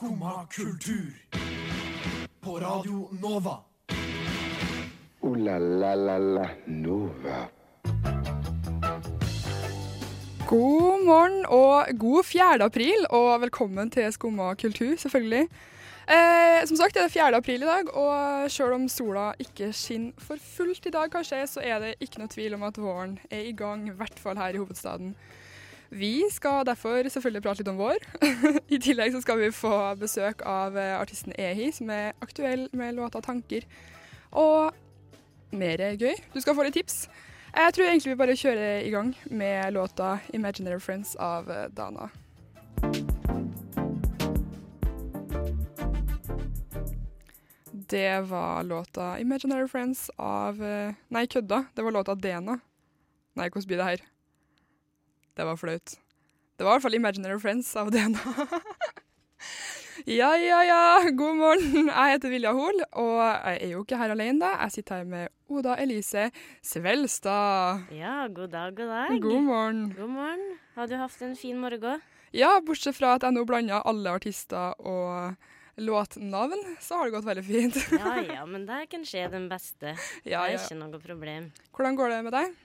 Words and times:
Skumma 0.00 0.46
kultur. 0.50 1.12
På 2.40 2.60
Radio 2.60 3.08
Nova. 3.22 3.56
O-la-la-la-la 5.20 6.48
Nova. 6.66 7.48
God 10.48 11.04
morgen 11.04 11.44
og 11.48 11.86
god 11.98 12.24
4. 12.24 12.64
april, 12.64 13.06
og 13.10 13.40
velkommen 13.40 13.90
til 13.90 14.12
Skumma 14.12 14.54
kultur, 14.54 14.96
selvfølgelig. 14.96 15.48
Eh, 16.08 16.66
som 16.66 16.76
sagt, 16.76 16.94
det 16.94 17.02
er 17.02 17.08
4. 17.08 17.36
april 17.36 17.62
i 17.62 17.66
dag, 17.66 17.94
og 17.94 18.50
selv 18.50 18.72
om 18.72 18.88
sola 18.88 19.34
ikke 19.38 19.68
skinner 19.72 20.12
for 20.16 20.40
fullt 20.56 20.86
i 20.86 20.90
dag, 20.96 21.12
kanskje, 21.12 21.46
så 21.46 21.60
er 21.60 21.78
det 21.78 21.94
ikke 22.00 22.24
noe 22.24 22.32
tvil 22.32 22.56
om 22.56 22.62
at 22.62 22.80
våren 22.80 23.18
er 23.30 23.44
i 23.52 23.52
gang, 23.52 23.84
i 23.88 23.92
hvert 24.00 24.16
fall 24.18 24.40
her 24.40 24.56
i 24.56 24.64
hovedstaden. 24.64 25.12
Vi 25.90 26.24
skal 26.30 26.66
derfor 26.66 27.08
selvfølgelig 27.08 27.42
prate 27.42 27.62
litt 27.64 27.68
om 27.72 27.80
vår. 27.80 28.04
I 28.74 28.78
tillegg 28.78 29.10
så 29.10 29.20
skal 29.24 29.40
vi 29.40 29.48
få 29.50 29.72
besøk 29.98 30.44
av 30.46 30.76
eh, 30.78 30.94
artisten 30.94 31.34
Ehi, 31.34 31.72
som 31.74 31.90
er 31.90 32.12
aktuell 32.22 32.68
med 32.72 32.94
låta 32.94 33.18
'Tanker'. 33.18 33.66
Og 34.30 34.70
mer 35.50 35.82
gøy. 35.98 36.14
Du 36.34 36.40
skal 36.40 36.54
få 36.54 36.62
litt 36.62 36.78
tips. 36.78 37.08
Jeg 37.50 37.74
tror 37.74 37.88
egentlig 37.88 38.12
vi 38.12 38.20
bare 38.20 38.36
kjører 38.38 38.86
i 38.86 38.90
gang 38.94 39.16
med 39.30 39.72
låta 39.74 40.20
'Imaginary 40.32 40.78
Friends' 40.78 41.16
av 41.18 41.50
eh, 41.50 41.66
Dana. 41.74 42.06
Det 47.90 48.30
var 48.30 48.62
låta 48.62 49.18
'Imaginary 49.18 49.66
Friends' 49.66 50.08
av 50.16 50.62
eh, 50.62 50.94
Nei, 51.08 51.26
kødda. 51.26 51.64
Det 51.74 51.82
var 51.82 51.90
låta 51.90 52.14
'Dena'. 52.14 52.60
Nei, 53.34 53.48
hvordan 53.50 53.66
blir 53.66 53.76
det 53.76 53.84
her? 53.90 54.19
Det 55.36 55.46
var 55.46 55.58
flaut. 55.60 55.96
Det 56.56 56.64
var 56.66 56.72
i 56.72 56.76
hvert 56.76 56.82
fall 56.82 56.94
'Imaginary 56.98 57.38
Friends' 57.40 57.76
av 57.76 57.90
DNA. 57.90 58.46
ja, 60.20 60.36
ja, 60.36 60.58
ja. 60.64 61.10
God 61.10 61.36
morgen. 61.36 61.88
Jeg 61.88 62.14
heter 62.14 62.32
Vilja 62.34 62.52
Hoel, 62.52 62.82
og 62.92 63.20
jeg 63.20 63.58
er 63.62 63.70
jo 63.72 63.84
ikke 63.84 63.96
her 63.96 64.12
alene. 64.12 64.40
da. 64.42 64.50
Jeg 64.64 64.72
sitter 64.76 65.00
her 65.00 65.04
med 65.04 65.28
Oda 65.48 65.76
Elise 65.80 66.30
Svelstad. 66.62 67.86
Ja, 67.96 68.26
god 68.28 68.52
dag, 68.52 68.76
god 68.76 68.92
dag. 68.92 69.20
God 69.22 69.42
morgen. 69.42 69.94
God 69.96 70.08
morgen. 70.08 70.44
Har 70.74 70.86
du 70.86 70.96
hatt 71.00 71.22
en 71.22 71.36
fin 71.36 71.58
morgen? 71.60 72.02
Ja, 72.32 72.60
bortsett 72.60 72.98
fra 72.98 73.16
at 73.16 73.24
jeg 73.26 73.34
nå 73.34 73.46
blanda 73.48 73.80
alle 73.88 74.12
artister 74.14 74.76
og 74.78 75.34
låtnavn, 75.80 76.60
så 76.80 77.00
har 77.00 77.08
det 77.08 77.16
gått 77.16 77.26
veldig 77.26 77.44
fint. 77.44 77.78
Ja 77.96 78.16
ja, 78.36 78.46
men 78.46 78.66
det 78.68 78.84
kan 78.92 79.04
skje 79.06 79.28
den 79.32 79.48
beste. 79.50 79.96
Det 79.96 80.34
ja, 80.34 80.44
er 80.44 80.58
ja. 80.58 80.60
ikke 80.60 80.78
noe 80.78 81.00
problem. 81.02 81.50
Hvordan 81.72 81.96
går 81.98 82.12
det 82.14 82.24
med 82.28 82.36
deg? 82.36 82.58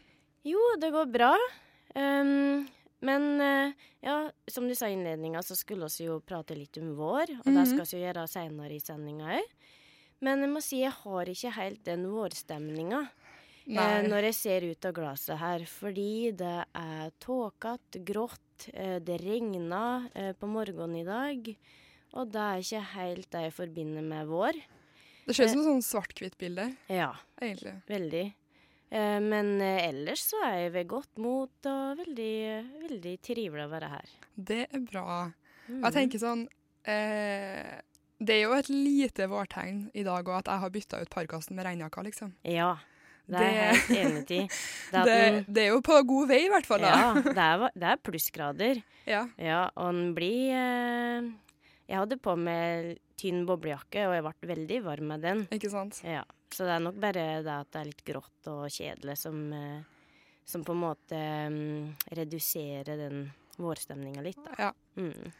Jo, 0.45 0.61
det 0.81 0.91
går 0.93 1.07
bra. 1.13 1.31
Um, 1.95 2.67
men 3.05 3.41
eh, 3.41 3.73
ja, 4.03 4.31
som 4.47 4.67
du 4.67 4.75
sa 4.75 4.87
i 4.89 4.93
innledninga, 4.97 5.41
så 5.43 5.55
skulle 5.55 5.87
vi 5.97 6.05
jo 6.09 6.19
prate 6.25 6.55
litt 6.57 6.77
om 6.81 6.93
vår, 6.97 7.29
og 7.39 7.45
det 7.45 7.53
Mhm. 7.53 7.67
skal 7.71 7.85
vi 7.85 8.03
gjøre 8.05 8.27
seinere 8.27 8.75
i 8.75 8.79
sendinga 8.79 9.35
òg. 9.37 9.43
Men 10.21 10.41
jeg 10.41 10.49
må 10.49 10.61
si 10.63 10.79
jeg 10.81 10.91
har 10.91 11.25
ikke 11.25 11.51
helt 11.51 11.83
den 11.83 12.05
vårstemninga. 12.07 13.09
Eh, 13.67 14.01
når 14.07 14.21
jeg 14.29 14.33
ser 14.35 14.61
ut 14.71 14.85
av 14.85 14.93
glasset 14.93 15.37
her, 15.39 15.59
fordi 15.65 16.31
det 16.37 16.65
er 16.75 17.11
tåkete, 17.19 18.03
grått, 18.05 18.69
eh, 18.73 18.99
det 18.99 19.19
regna 19.21 20.09
eh, 20.15 20.33
på 20.33 20.47
morgenen 20.47 20.95
i 21.01 21.03
dag. 21.03 21.55
Og 22.13 22.31
det 22.31 22.39
er 22.41 22.59
ikke 22.61 22.83
helt 22.93 23.29
det 23.31 23.41
jeg 23.41 23.53
forbinder 23.53 24.03
med 24.03 24.27
vår. 24.27 24.53
Det 25.25 25.35
ser 25.35 25.45
ut 25.45 25.49
som 25.49 25.59
et 25.61 25.65
sånn 25.83 26.03
svart-hvitt-bilde, 26.03 26.77
Ja, 26.89 27.13
egentlig. 27.41 27.81
veldig. 27.87 28.33
Eh, 28.93 29.19
men 29.23 29.55
eh, 29.63 29.87
ellers 29.89 30.27
så 30.29 30.41
er 30.45 30.57
jeg 30.65 30.73
ved 30.75 30.89
godt 30.91 31.21
mot 31.21 31.69
og 31.71 31.99
veldig, 32.03 32.35
veldig 32.85 33.15
trivelig 33.25 33.65
å 33.65 33.71
være 33.71 33.91
her. 33.95 34.15
Det 34.35 34.61
er 34.69 34.83
bra. 34.85 35.25
Mm. 35.65 35.79
Jeg 35.81 35.95
tenker 35.95 36.21
sånn 36.21 36.43
eh, 36.85 37.77
Det 38.21 38.35
er 38.35 38.43
jo 38.43 38.51
et 38.53 38.67
lite 38.69 39.25
vårtegn 39.31 39.87
i 39.97 40.03
dag 40.05 40.21
òg, 40.27 40.35
at 40.43 40.51
jeg 40.53 40.63
har 40.65 40.75
bytta 40.75 40.99
ut 41.01 41.13
parkasen 41.13 41.57
med 41.57 41.65
regnjakka, 41.65 42.03
liksom. 42.05 42.35
Ja, 42.45 42.75
det 43.25 43.41
er 43.41 43.55
jeg 43.55 43.79
helt 43.79 43.95
enig 43.97 44.21
i. 44.37 44.43
Det, 44.93 45.05
Det, 45.09 45.17
det 45.49 45.63
er 45.63 45.73
jo 45.73 45.81
på 45.85 45.97
god 46.05 46.29
vei, 46.29 46.43
i 46.45 46.51
hvert 46.53 46.69
fall. 46.69 46.85
ja, 46.85 47.15
da. 47.15 47.23
det 47.39 47.47
er, 47.47 47.65
det 47.73 47.89
er 47.95 48.03
plussgrader. 48.05 48.83
Ja. 49.09 49.25
Ja, 49.41 49.63
og 49.73 49.97
den 49.97 50.13
blir 50.17 50.53
eh, 50.53 51.33
Jeg 51.89 51.97
hadde 52.03 52.21
på 52.21 52.37
meg 52.37 52.95
tynn 53.17 53.45
boblejakke, 53.49 54.05
og 54.09 54.15
jeg 54.17 54.25
ble 54.27 54.53
veldig 54.53 54.79
varm 54.85 55.11
med 55.13 55.25
den. 55.25 55.45
Ikke 55.55 55.71
sant? 55.73 56.01
Ja, 56.05 56.23
Så 56.53 56.67
det 56.67 56.75
er 56.75 56.83
nok 56.83 56.99
bare 57.01 57.25
det 57.43 57.55
at 57.55 57.71
det 57.73 57.81
er 57.81 57.89
litt 57.89 58.03
grått 58.07 58.51
og 58.51 58.67
kjedelig 58.71 59.17
som, 59.19 59.39
eh, 59.53 60.11
som 60.45 60.63
på 60.65 60.75
en 60.75 60.83
måte 60.83 61.21
mm, 61.51 61.95
reduserer 62.19 62.99
den 62.99 63.25
vårstemninga 63.57 64.21
litt, 64.21 64.39
da. 64.45 64.55
Ja. 64.67 64.71
Mm. 64.99 65.31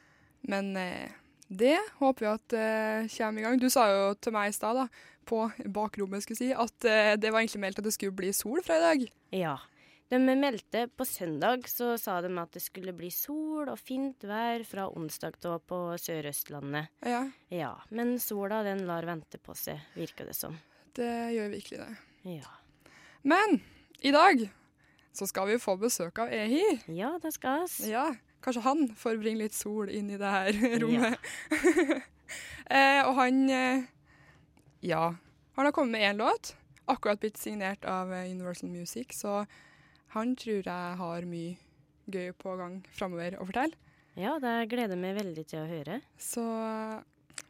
Men 0.50 0.78
eh, 0.78 1.14
det 1.48 1.78
håper 2.00 2.26
vi 2.26 2.32
at 2.32 2.58
eh, 2.58 3.12
kommer 3.18 3.42
i 3.42 3.46
gang. 3.46 3.60
Du 3.62 3.70
sa 3.70 3.86
jo 3.92 4.10
til 4.18 4.34
meg 4.36 4.50
i 4.50 4.56
stad, 4.56 4.88
på 5.26 5.46
bakrommet, 5.74 6.24
skulle 6.26 6.38
si, 6.38 6.52
at 6.54 6.90
eh, 6.90 7.14
det 7.18 7.32
var 7.34 7.42
egentlig 7.42 7.64
meldt 7.64 7.82
at 7.82 7.88
det 7.88 7.96
skulle 7.96 8.18
bli 8.18 8.32
sol 8.34 8.62
fra 8.66 8.78
i 8.78 8.84
dag. 8.84 9.08
Ja. 9.36 9.56
De 10.10 10.20
meldte 10.22 10.84
på 10.94 11.06
søndag, 11.06 11.66
så 11.70 11.96
sa 11.98 12.20
de 12.22 12.30
at 12.38 12.54
det 12.54 12.62
skulle 12.62 12.94
bli 12.94 13.10
sol 13.14 13.72
og 13.72 13.80
fint 13.82 14.22
vær 14.30 14.62
fra 14.68 14.86
onsdag 14.94 15.40
da 15.42 15.56
på 15.58 15.80
Sør-Østlandet. 16.02 16.94
Ja, 17.02 17.26
Ja, 17.50 17.74
men 17.90 18.20
sola 18.22 18.62
den 18.66 18.86
lar 18.86 19.06
vente 19.10 19.42
på 19.42 19.58
seg, 19.58 19.82
virker 19.98 20.30
det 20.30 20.38
som. 20.38 20.58
Det 20.98 21.14
gjør 21.36 21.52
virkelig 21.54 21.82
det. 21.82 21.90
Ja. 22.36 22.54
Men 23.26 23.60
i 24.06 24.12
dag 24.16 24.46
så 25.16 25.28
skal 25.30 25.48
vi 25.50 25.60
få 25.62 25.78
besøk 25.80 26.20
av 26.20 26.34
Ehi. 26.34 26.64
Ja, 26.92 27.16
det 27.22 27.34
skal 27.36 27.64
oss. 27.66 27.80
Ja, 27.88 28.10
kanskje 28.44 28.66
han 28.66 28.88
får 29.00 29.22
bringe 29.22 29.46
litt 29.46 29.56
sol 29.56 29.90
inn 29.90 30.12
i 30.12 30.20
det 30.20 30.32
her 30.34 30.60
rommet. 30.84 31.30
eh, 32.78 33.02
og 33.06 33.16
han 33.22 33.46
eh, 33.50 33.86
Ja. 34.86 35.16
Han 35.56 35.66
har 35.66 35.72
kommet 35.72 35.96
med 35.96 36.04
én 36.04 36.20
låt. 36.20 36.56
Akkurat 36.86 37.20
blitt 37.20 37.38
signert 37.40 37.86
av 37.88 38.12
eh, 38.14 38.28
Universal 38.30 38.70
Music, 38.70 39.16
så 39.16 39.46
han 40.14 40.36
tror 40.36 40.68
jeg 40.68 40.98
har 41.00 41.26
mye 41.26 41.56
gøy 42.12 42.34
på 42.38 42.58
gang 42.60 42.82
framover 42.94 43.40
å 43.40 43.48
fortelle. 43.48 43.80
Ja, 44.16 44.38
det 44.40 44.70
gleder 44.72 44.96
jeg 44.96 45.02
meg 45.02 45.18
veldig 45.18 45.44
til 45.50 45.64
å 45.64 45.70
høre. 45.70 46.00
Så 46.22 46.44
eh, 46.44 47.00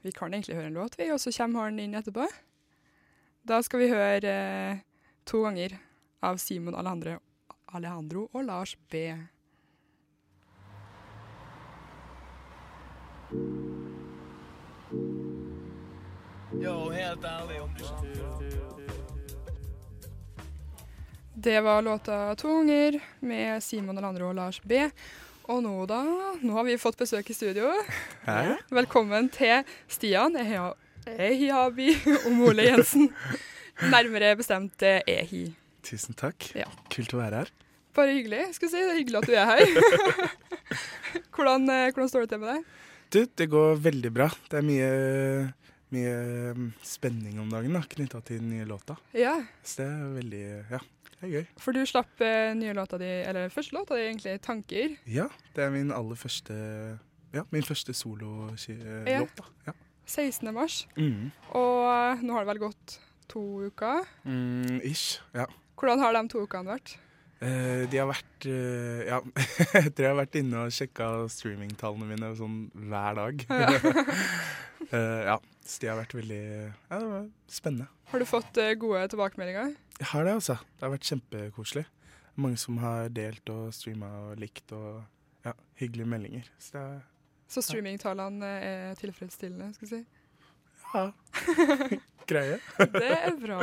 vi 0.05 0.13
kan 0.15 0.33
egentlig 0.33 0.57
høre 0.57 0.69
en 0.71 0.77
låt, 0.79 0.97
vi, 1.01 1.09
og 1.13 1.19
så 1.21 1.33
kommer 1.35 1.67
han 1.67 1.81
inn 1.81 1.97
etterpå. 1.97 2.25
Da 3.45 3.59
skal 3.63 3.79
vi 3.83 3.87
høre 3.91 4.31
eh, 4.31 4.79
to 5.29 5.43
ganger 5.45 5.75
av 6.25 6.39
Simon 6.41 6.73
Alejandro, 6.79 7.19
Alejandro 7.77 8.23
og 8.33 8.45
Lars 8.47 8.73
B. 8.89 9.03
Yo, 16.61 16.89
helt 16.91 17.25
ærlig 17.25 17.61
om 17.61 17.69
du 17.77 17.83
Det 21.33 21.61
var 21.61 21.81
låta 21.81 22.35
to 22.35 22.47
ganger 22.47 22.99
med 23.19 23.63
Simon 23.63 23.97
Alejandro 23.97 24.29
og 24.29 24.35
Lars 24.35 24.61
B. 24.63 24.89
Og 25.45 25.61
nå 25.61 25.85
da, 25.85 25.99
nå 26.41 26.53
har 26.57 26.63
vi 26.65 26.77
fått 26.81 26.97
besøk 26.97 27.29
i 27.29 27.35
studio. 27.37 27.69
Hei. 28.25 28.55
Velkommen 28.73 29.29
til 29.29 29.61
Stian 29.87 30.33
Ehia- 30.41 30.73
Ehiabi 31.05 31.91
Omole 32.27 32.65
Jensen. 32.69 33.09
Nærmere 33.91 34.35
bestemt 34.39 34.81
eh, 34.87 35.01
Ehi. 35.07 35.45
Tusen 35.85 36.15
takk. 36.17 36.49
Ja. 36.57 36.67
Kult 36.93 37.13
å 37.13 37.19
være 37.21 37.43
her. 37.43 37.51
Bare 37.95 38.15
hyggelig. 38.17 38.41
skal 38.57 38.67
jeg 38.67 38.73
si. 38.73 38.81
Det 38.81 38.93
er 38.93 38.97
hyggelig 38.99 39.19
at 39.21 39.29
du 39.29 39.35
er 39.35 39.51
her. 39.51 40.39
hvordan, 41.35 41.69
eh, 41.69 41.91
hvordan 41.93 42.09
står 42.11 42.25
det 42.25 42.31
til 42.33 42.41
med 42.41 42.51
deg? 42.55 42.65
Du, 43.13 43.19
det 43.39 43.47
går 43.51 43.77
veldig 43.85 44.11
bra. 44.15 44.27
Det 44.49 44.59
er 44.59 44.65
mye, 44.65 44.89
mye 45.95 46.15
mm, 46.57 46.65
spenning 46.83 47.37
om 47.43 47.51
dagen 47.53 47.77
da, 47.77 47.83
knytta 47.95 48.19
til 48.25 48.41
den 48.41 48.51
nye 48.55 48.67
låta. 48.67 48.97
Ja, 49.15 49.37
Så 49.63 49.83
det 49.83 49.87
er 49.93 50.11
veldig 50.17 50.43
Ja, 50.73 50.81
det 51.13 51.21
er 51.21 51.33
gøy. 51.37 51.45
for 51.61 51.77
du 51.77 51.85
slapp 51.87 52.25
eh, 52.25 52.51
nye 52.57 52.73
låta 52.75 52.99
di, 52.99 53.07
eller 53.29 53.53
første 53.53 53.77
låta 53.77 53.95
di 53.95 54.07
egentlig, 54.09 54.39
'Tanker'. 54.41 54.97
Ja, 55.07 55.29
det 55.55 55.63
er 55.67 55.71
min 55.75 55.93
aller 55.95 56.15
første 56.19 56.55
Ja, 57.35 57.43
min 57.51 57.63
første 57.63 57.93
sololåt, 57.93 58.67
Ja. 58.69 59.21
Ja. 59.67 59.73
16. 60.05 60.51
mars. 60.53 60.83
Mm. 60.97 61.31
Og 61.57 62.23
nå 62.25 62.35
har 62.35 62.45
det 62.45 62.51
vel 62.53 62.63
gått 62.67 62.99
to 63.31 63.41
uker. 63.69 64.05
Mm, 64.25 64.79
ish. 64.85 65.19
Ja. 65.35 65.47
Hvordan 65.75 66.03
har 66.03 66.15
de 66.15 66.23
to 66.31 66.43
ukene 66.45 66.75
vært? 66.75 66.95
Eh, 67.43 67.83
de 67.91 67.99
har 67.99 68.07
vært 68.07 68.45
eh, 68.47 69.01
Ja, 69.09 69.17
jeg 69.75 69.91
tror 69.91 70.05
jeg 70.05 70.11
har 70.13 70.21
vært 70.21 70.37
inne 70.39 70.61
og 70.63 70.71
sjekka 70.73 71.09
streamingtallene 71.33 72.07
mine 72.13 72.31
sånn 72.39 72.61
hver 72.73 73.19
dag. 73.21 73.45
Eh, 74.93 75.21
ja, 75.25 75.39
så 75.65 75.81
de 75.81 75.87
har 75.89 75.95
vært 75.97 76.13
veldig 76.13 76.37
Ja, 76.45 76.97
det 76.99 77.07
var 77.09 77.23
spennende. 77.49 77.87
Har 78.11 78.21
du 78.21 78.25
fått 78.29 78.59
eh, 78.61 78.75
gode 78.77 78.99
tilbakemeldinger? 79.09 79.71
Jeg 79.97 80.07
har 80.11 80.27
det, 80.27 80.35
altså. 80.37 80.57
Det 80.75 80.85
har 80.85 80.91
vært 80.93 81.09
kjempekoselig. 81.09 81.83
Mange 82.43 82.59
som 82.61 82.77
har 82.83 83.09
delt 83.15 83.49
og 83.49 83.71
streama 83.73 84.11
og 84.27 84.43
likt 84.43 84.75
og 84.77 84.99
ja, 85.47 85.55
hyggelige 85.81 86.11
meldinger. 86.11 86.51
Så 86.61 86.75
det 86.75 86.83
er 86.83 86.99
Så 87.47 87.61
streamingtallene 87.63 88.49
er 88.65 88.99
tilfredsstillende, 88.99 89.71
skal 89.75 89.87
vi 89.87 89.93
si. 89.93 90.03
ja, 90.93 91.05
greie. 92.31 92.59
Det 92.79 93.07
er 93.13 93.39
bra. 93.39 93.61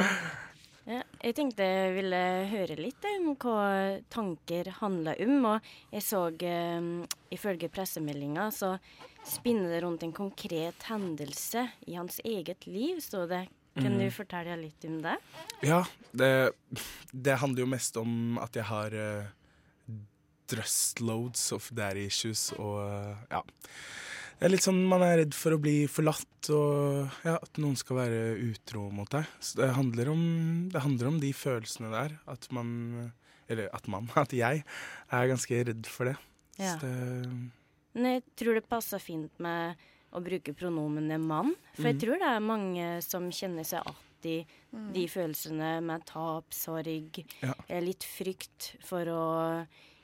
Ja, 0.82 0.99
jeg 1.23 1.37
tenkte 1.38 1.67
jeg 1.67 1.94
ville 1.94 2.20
høre 2.50 2.75
litt 2.79 3.05
om 3.06 3.32
hva 3.38 3.58
tanker 4.11 4.73
handler 4.81 5.19
om. 5.23 5.49
Og 5.55 5.73
jeg 5.94 6.05
så 6.06 6.25
um, 6.31 6.93
ifølge 7.34 7.70
pressemeldinga 7.70 8.49
så 8.55 8.75
spinner 9.29 9.70
det 9.70 9.82
rundt 9.84 10.02
en 10.02 10.14
konkret 10.14 10.88
hendelse 10.88 11.69
i 11.87 11.94
hans 11.94 12.19
eget 12.25 12.67
liv, 12.67 13.02
så 13.02 13.26
det. 13.31 13.46
Kan 13.73 13.94
mm. 13.94 14.00
du 14.02 14.11
fortelle 14.12 14.52
litt 14.61 14.84
om 14.84 14.99
det? 15.00 15.14
Ja, 15.64 15.79
det, 16.12 16.52
det, 17.08 17.38
handler 17.40 17.62
jo 17.62 17.70
mest 17.73 17.96
om 17.96 18.37
at 18.43 18.58
jeg 18.58 18.67
har 18.69 18.93
uh, 18.93 19.31
drust 20.52 21.02
loads 21.02 21.50
of 21.56 21.69
daddy 21.75 22.06
issues 22.10 22.50
og 22.58 22.81
uh, 22.84 23.12
ja. 23.32 23.43
Det 24.43 24.49
er 24.49 24.50
litt 24.56 24.64
sånn 24.64 24.81
Man 24.90 25.04
er 25.06 25.20
redd 25.20 25.37
for 25.38 25.54
å 25.54 25.60
bli 25.62 25.84
forlatt 25.87 26.49
og 26.50 27.12
ja, 27.22 27.37
at 27.37 27.60
noen 27.62 27.76
skal 27.78 28.00
være 28.00 28.20
utro 28.43 28.88
mot 28.90 29.06
deg. 29.12 29.28
Så 29.38 29.60
det 29.60 29.69
handler 29.76 30.10
om, 30.10 30.25
det 30.72 30.82
handler 30.82 31.12
om 31.12 31.20
de 31.22 31.31
følelsene 31.37 31.93
der. 31.93 32.16
At 32.26 32.49
man 32.50 33.12
Eller 33.46 33.69
at 33.76 33.87
man, 33.87 34.08
at 34.19 34.34
jeg 34.34 34.64
er 34.64 35.31
ganske 35.31 35.62
redd 35.70 35.87
for 35.87 36.10
det. 36.10 36.16
Ja. 36.58 36.75
det 36.82 36.93
Men 37.94 38.08
jeg 38.16 38.25
tror 38.40 38.58
det 38.58 38.66
passer 38.66 38.98
fint 39.02 39.38
med 39.38 39.78
å 40.12 40.20
bruke 40.20 40.55
pronomenet 40.58 41.22
mann. 41.22 41.55
For 41.76 41.93
jeg 41.93 42.00
mm. 42.00 42.02
tror 42.02 42.19
det 42.20 42.32
er 42.32 42.48
mange 42.50 42.88
som 43.06 43.31
kjenner 43.31 43.69
seg 43.69 43.87
att 43.87 44.26
i 44.26 44.46
mm. 44.72 44.93
de 44.93 45.06
følelsene 45.08 45.70
med 45.81 46.05
tap, 46.06 46.55
sorg, 46.55 47.22
ja. 47.40 47.55
litt 47.81 48.05
frykt 48.05 48.75
for 48.84 49.08
å 49.10 49.25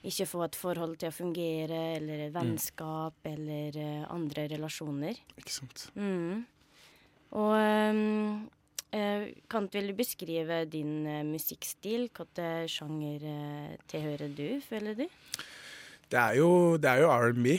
ikke 0.06 0.28
få 0.30 0.44
et 0.46 0.58
forhold 0.58 0.94
til 1.00 1.10
å 1.10 1.14
fungere, 1.14 1.80
eller 1.98 2.28
vennskap, 2.34 3.16
mm. 3.24 3.32
eller 3.32 3.78
uh, 3.82 4.04
andre 4.14 4.46
relasjoner. 4.52 5.18
Ikke 5.40 5.54
sant. 5.56 5.88
Mm. 5.98 6.44
Og 7.38 7.54
um, 7.58 8.44
uh, 8.94 9.64
vil 9.74 9.90
du 9.90 9.96
beskrive 9.98 10.62
din 10.70 11.02
uh, 11.06 11.24
musikkstil? 11.26 12.08
Hvilken 12.14 12.70
sjanger 12.70 13.26
tilhører 13.90 14.30
du, 14.38 14.46
føler 14.68 15.02
du? 15.02 15.08
Det 16.08 16.20
er 16.20 16.38
jo, 16.38 16.78
jo 16.78 17.10
R&B, 17.10 17.58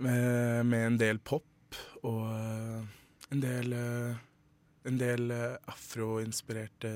med, 0.00 0.64
med, 0.66 0.86
en 0.86 0.98
del 1.00 1.18
pop 1.18 1.46
og 2.02 2.26
en 3.30 3.40
del, 3.40 3.72
en 4.88 4.98
del 5.00 5.32
afroinspirerte 5.70 6.92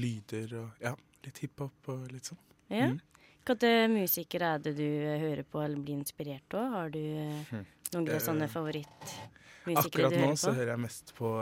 lyder 0.00 0.54
og 0.58 0.84
ja, 0.84 0.92
litt 1.24 1.40
hiphop 1.44 1.92
og 1.92 2.06
litt 2.12 2.32
sånn. 2.32 2.40
Ja. 2.72 2.90
Mm. 2.90 3.00
Hvilke 3.42 3.88
musikere 3.90 4.54
er 4.54 4.60
det 4.62 4.76
du 4.78 4.86
eh, 4.86 5.18
hører 5.18 5.42
på 5.42 5.62
eller 5.62 5.80
blir 5.82 5.98
inspirert 5.98 6.54
av? 6.54 6.68
Har 6.76 6.92
du 6.94 7.00
eh, 7.00 7.48
hm. 7.50 7.64
noen 7.96 8.10
uh, 8.12 8.20
sånne 8.22 8.46
favorittmusikere 8.50 9.82
Akkurat 9.82 10.14
nå 10.14 10.36
så 10.38 10.52
hører 10.54 10.72
jeg 10.74 10.82
mest 10.84 11.10
på, 11.16 11.32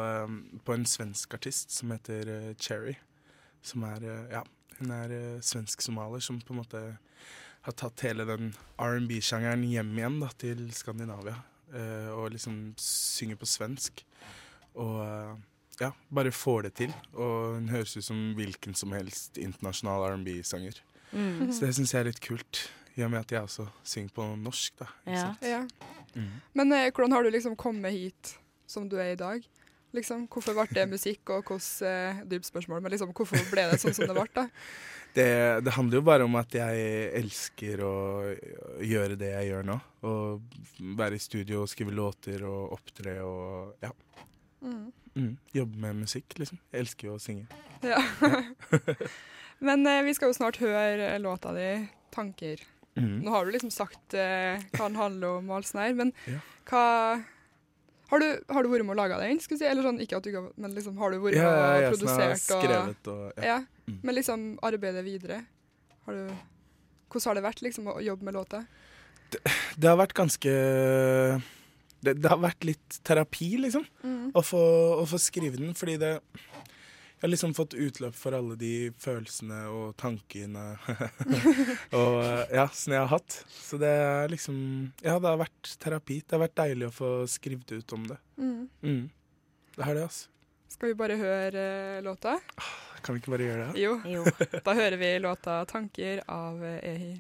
på 0.65 0.77
en 0.77 0.87
svensk 0.89 1.37
artist 1.37 1.77
som 1.77 1.93
heter 1.93 2.55
Cherry. 2.61 2.97
Som 3.65 3.85
er 3.89 4.05
Ja, 4.33 4.43
hun 4.79 4.93
er 4.97 5.15
svensk-somalier 5.45 6.25
som 6.25 6.41
på 6.41 6.55
en 6.55 6.63
måte 6.63 6.83
har 7.65 7.77
tatt 7.77 8.05
hele 8.07 8.25
den 8.29 8.55
R&B-sjangeren 8.81 9.65
hjem 9.69 9.93
igjen 9.99 10.21
da, 10.23 10.31
til 10.41 10.63
Skandinavia. 10.73 11.37
og 12.17 12.31
liksom 12.33 12.73
synger 12.81 13.37
på 13.41 13.49
svensk. 13.49 14.05
Og 14.81 15.01
ja, 15.81 15.91
bare 16.09 16.33
får 16.33 16.69
det 16.69 16.75
til. 16.81 16.95
Og 17.13 17.57
hun 17.59 17.69
høres 17.73 17.97
ut 17.97 18.05
som 18.05 18.23
hvilken 18.37 18.77
som 18.77 18.93
helst 18.97 19.41
internasjonal 19.41 20.09
R&B-sanger. 20.15 20.81
Mm. 21.13 21.51
Så 21.53 21.67
det 21.67 21.75
syns 21.77 21.95
jeg 21.95 22.03
er 22.03 22.11
litt 22.11 22.23
kult, 22.25 22.67
i 22.97 23.05
og 23.07 23.13
med 23.13 23.25
at 23.25 23.33
jeg 23.35 23.47
også 23.47 23.67
synger 23.87 24.15
på 24.17 24.27
norsk. 24.41 24.77
da. 24.83 24.91
Ja. 25.11 25.31
ja. 25.45 25.63
Mm. 26.15 26.31
Men 26.59 26.77
eh, 26.77 26.91
hvordan 26.91 27.17
har 27.17 27.25
du 27.25 27.31
liksom 27.31 27.57
kommet 27.59 27.97
hit 27.97 28.37
som 28.71 28.89
du 28.91 28.99
er 29.01 29.15
i 29.15 29.19
dag? 29.19 29.45
Liksom, 29.97 30.29
hvorfor 30.31 30.55
ble 30.55 30.69
det 30.71 30.87
musikk, 30.91 31.33
og 31.35 31.49
hvordan 31.51 31.91
eh, 31.91 32.23
Dypt 32.31 32.47
spørsmål, 32.47 32.83
men 32.83 32.95
liksom, 32.95 33.11
hvorfor 33.17 33.43
ble 33.51 33.67
det 33.73 33.81
sånn 33.83 33.97
som 33.97 34.11
det 34.11 34.17
ble? 34.17 34.27
da? 34.37 34.49
Det, 35.11 35.27
det, 35.67 35.73
handler 35.75 35.99
jo 35.99 36.05
bare 36.07 36.23
om 36.23 36.37
at 36.39 36.53
jeg 36.55 36.83
elsker 37.19 37.81
å 37.83 37.95
gjøre 38.87 39.17
det 39.19 39.33
jeg 39.33 39.49
gjør 39.49 39.65
nå. 39.67 39.75
Å 40.07 40.13
være 41.01 41.19
i 41.19 41.23
studio 41.25 41.65
og 41.65 41.71
skrive 41.73 41.91
låter 41.99 42.45
og 42.47 42.77
opptre 42.77 43.17
og 43.27 43.83
ja. 43.83 43.91
Mm. 44.63 44.93
Mm, 45.17 45.33
jobbe 45.57 45.83
med 45.83 46.05
musikk, 46.05 46.39
liksom. 46.39 46.61
Jeg 46.71 46.85
elsker 46.85 47.11
jo 47.11 47.17
å 47.17 47.25
synge. 47.25 47.51
Ja. 47.83 47.99
Men 49.65 49.85
eh, 49.89 50.03
vi 50.07 50.15
skal 50.17 50.31
jo 50.31 50.37
snart 50.37 50.61
høre 50.63 51.13
låta 51.23 51.53
di 51.57 51.89
'Tanker'. 52.15 52.63
Mm. 52.99 53.21
Nå 53.25 53.31
har 53.31 53.47
du 53.47 53.53
liksom 53.55 53.71
sagt 53.71 54.15
eh, 54.19 54.61
hva 54.75 54.89
den 54.89 54.99
handler 54.99 55.39
om, 55.39 55.51
og 55.51 55.61
alt 55.61 55.69
sånt 55.69 55.85
her, 55.85 55.95
men 55.95 56.11
ja. 56.27 56.41
hva 56.69 56.87
har 58.11 58.19
du, 58.19 58.27
har 58.51 58.67
du, 58.67 58.69
vært 58.73 58.83
med 58.83 58.97
å 58.97 58.99
lage 58.99 59.21
den? 59.23 59.39
Si? 59.39 59.55
Eller 59.63 59.87
sånn, 59.87 60.01
ikke 60.03 60.19
at 60.19 60.27
du 60.27 60.51
men 60.59 60.75
liksom, 60.75 60.97
har 60.99 61.15
du 61.15 61.21
vært 61.23 61.39
med 61.39 61.47
ja, 61.47 61.53
og 61.87 61.95
produsert? 61.95 62.33
Ja, 62.35 62.41
skrevet 62.43 63.11
og, 63.13 63.21
og 63.31 63.47
ja. 63.47 63.61
Mm. 63.87 64.01
Men 64.03 64.17
liksom 64.17 64.49
arbeidet 64.67 65.05
videre. 65.07 65.45
Har 66.09 66.19
du, 66.19 66.35
hvordan 67.07 67.29
har 67.29 67.39
det 67.39 67.47
vært 67.47 67.63
liksom, 67.63 67.87
å 67.93 68.01
jobbe 68.03 68.27
med 68.27 68.35
låta? 68.35 68.65
Det, 69.31 69.45
det 69.79 69.91
har 69.93 70.01
vært 70.01 70.17
ganske 70.19 70.55
det, 72.01 72.17
det, 72.17 72.27
har 72.27 72.41
vært 72.43 72.67
litt 72.67 72.99
terapi, 73.07 73.53
liksom, 73.63 73.87
mm. 74.03 74.33
å, 74.35 74.43
få, 74.43 74.63
å, 74.99 75.07
få, 75.07 75.21
skrive 75.23 75.61
den. 75.61 75.77
Fordi 75.79 75.95
det 76.01 76.17
jeg 77.21 77.27
har 77.27 77.33
liksom 77.35 77.53
fått 77.53 77.75
utløp 77.77 78.15
for 78.17 78.33
alle 78.33 78.55
de 78.57 78.75
følelsene 78.97 79.59
og 79.69 79.91
tankene 80.01 80.63
og 82.01 82.15
ja, 82.49 82.65
som 82.73 82.95
jeg 82.95 83.03
har 83.03 83.11
hatt. 83.11 83.37
Så 83.53 83.77
det 83.77 83.91
er 83.93 84.33
liksom 84.33 84.57
Ja, 85.05 85.19
det 85.19 85.29
har 85.29 85.37
vært 85.43 85.75
terapi. 85.85 86.23
Det 86.25 86.33
har 86.33 86.47
vært 86.47 86.57
deilig 86.63 86.89
å 86.89 86.95
få 86.97 87.11
skrevet 87.29 87.75
ut 87.77 87.93
om 87.93 88.07
det. 88.09 88.17
Mm. 88.41 88.63
Mm. 88.81 89.03
Det 89.77 89.85
er 89.85 89.99
det, 90.01 90.07
altså. 90.09 90.33
Skal 90.73 90.95
vi 90.95 90.97
bare 90.97 91.21
høre 91.21 91.67
uh, 92.01 92.03
låta? 92.09 92.39
Kan 93.05 93.19
vi 93.19 93.21
ikke 93.21 93.35
bare 93.35 93.51
gjøre 93.51 93.69
det? 93.69 93.83
Jo. 93.85 93.99
jo. 94.09 94.25
da 94.65 94.79
hører 94.81 94.97
vi 95.05 95.11
låta 95.21 95.61
'Tanker' 95.69 96.25
av 96.25 96.57
uh, 96.65 96.79
Ehi. 96.81 97.19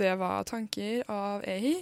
Det 0.00 0.14
var 0.16 0.46
tanker 0.48 1.02
av 1.12 1.42
Ehi. 1.44 1.74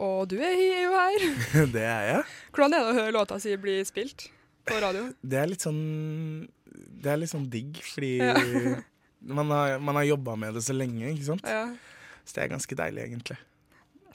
Og 0.00 0.30
du, 0.32 0.38
Ehi, 0.40 0.68
er 0.72 0.86
jo 0.86 0.92
her. 0.94 1.24
det 1.74 1.82
er 1.84 2.06
jeg. 2.08 2.22
Hvordan 2.56 2.76
er 2.76 2.86
det 2.86 2.92
å 2.92 2.96
høre 2.96 3.12
låta 3.18 3.36
si 3.42 3.52
bli 3.60 3.74
spilt 3.84 4.30
på 4.64 4.78
radio? 4.80 5.10
Det 5.32 5.42
er 5.42 5.50
litt 5.50 5.66
sånn 5.66 5.82
Det 6.64 7.12
er 7.12 7.20
litt 7.20 7.32
sånn 7.32 7.44
digg, 7.52 7.82
fordi 7.84 8.14
ja. 8.22 8.32
man 9.40 9.52
har, 9.52 9.76
man 9.76 10.00
har 10.00 10.08
jobba 10.08 10.38
med 10.40 10.56
det 10.56 10.64
så 10.64 10.76
lenge, 10.76 11.04
ikke 11.12 11.28
sant. 11.34 11.44
Ja. 11.44 11.66
Så 12.24 12.38
det 12.38 12.46
er 12.46 12.52
ganske 12.54 12.80
deilig, 12.80 13.06
egentlig. 13.10 13.36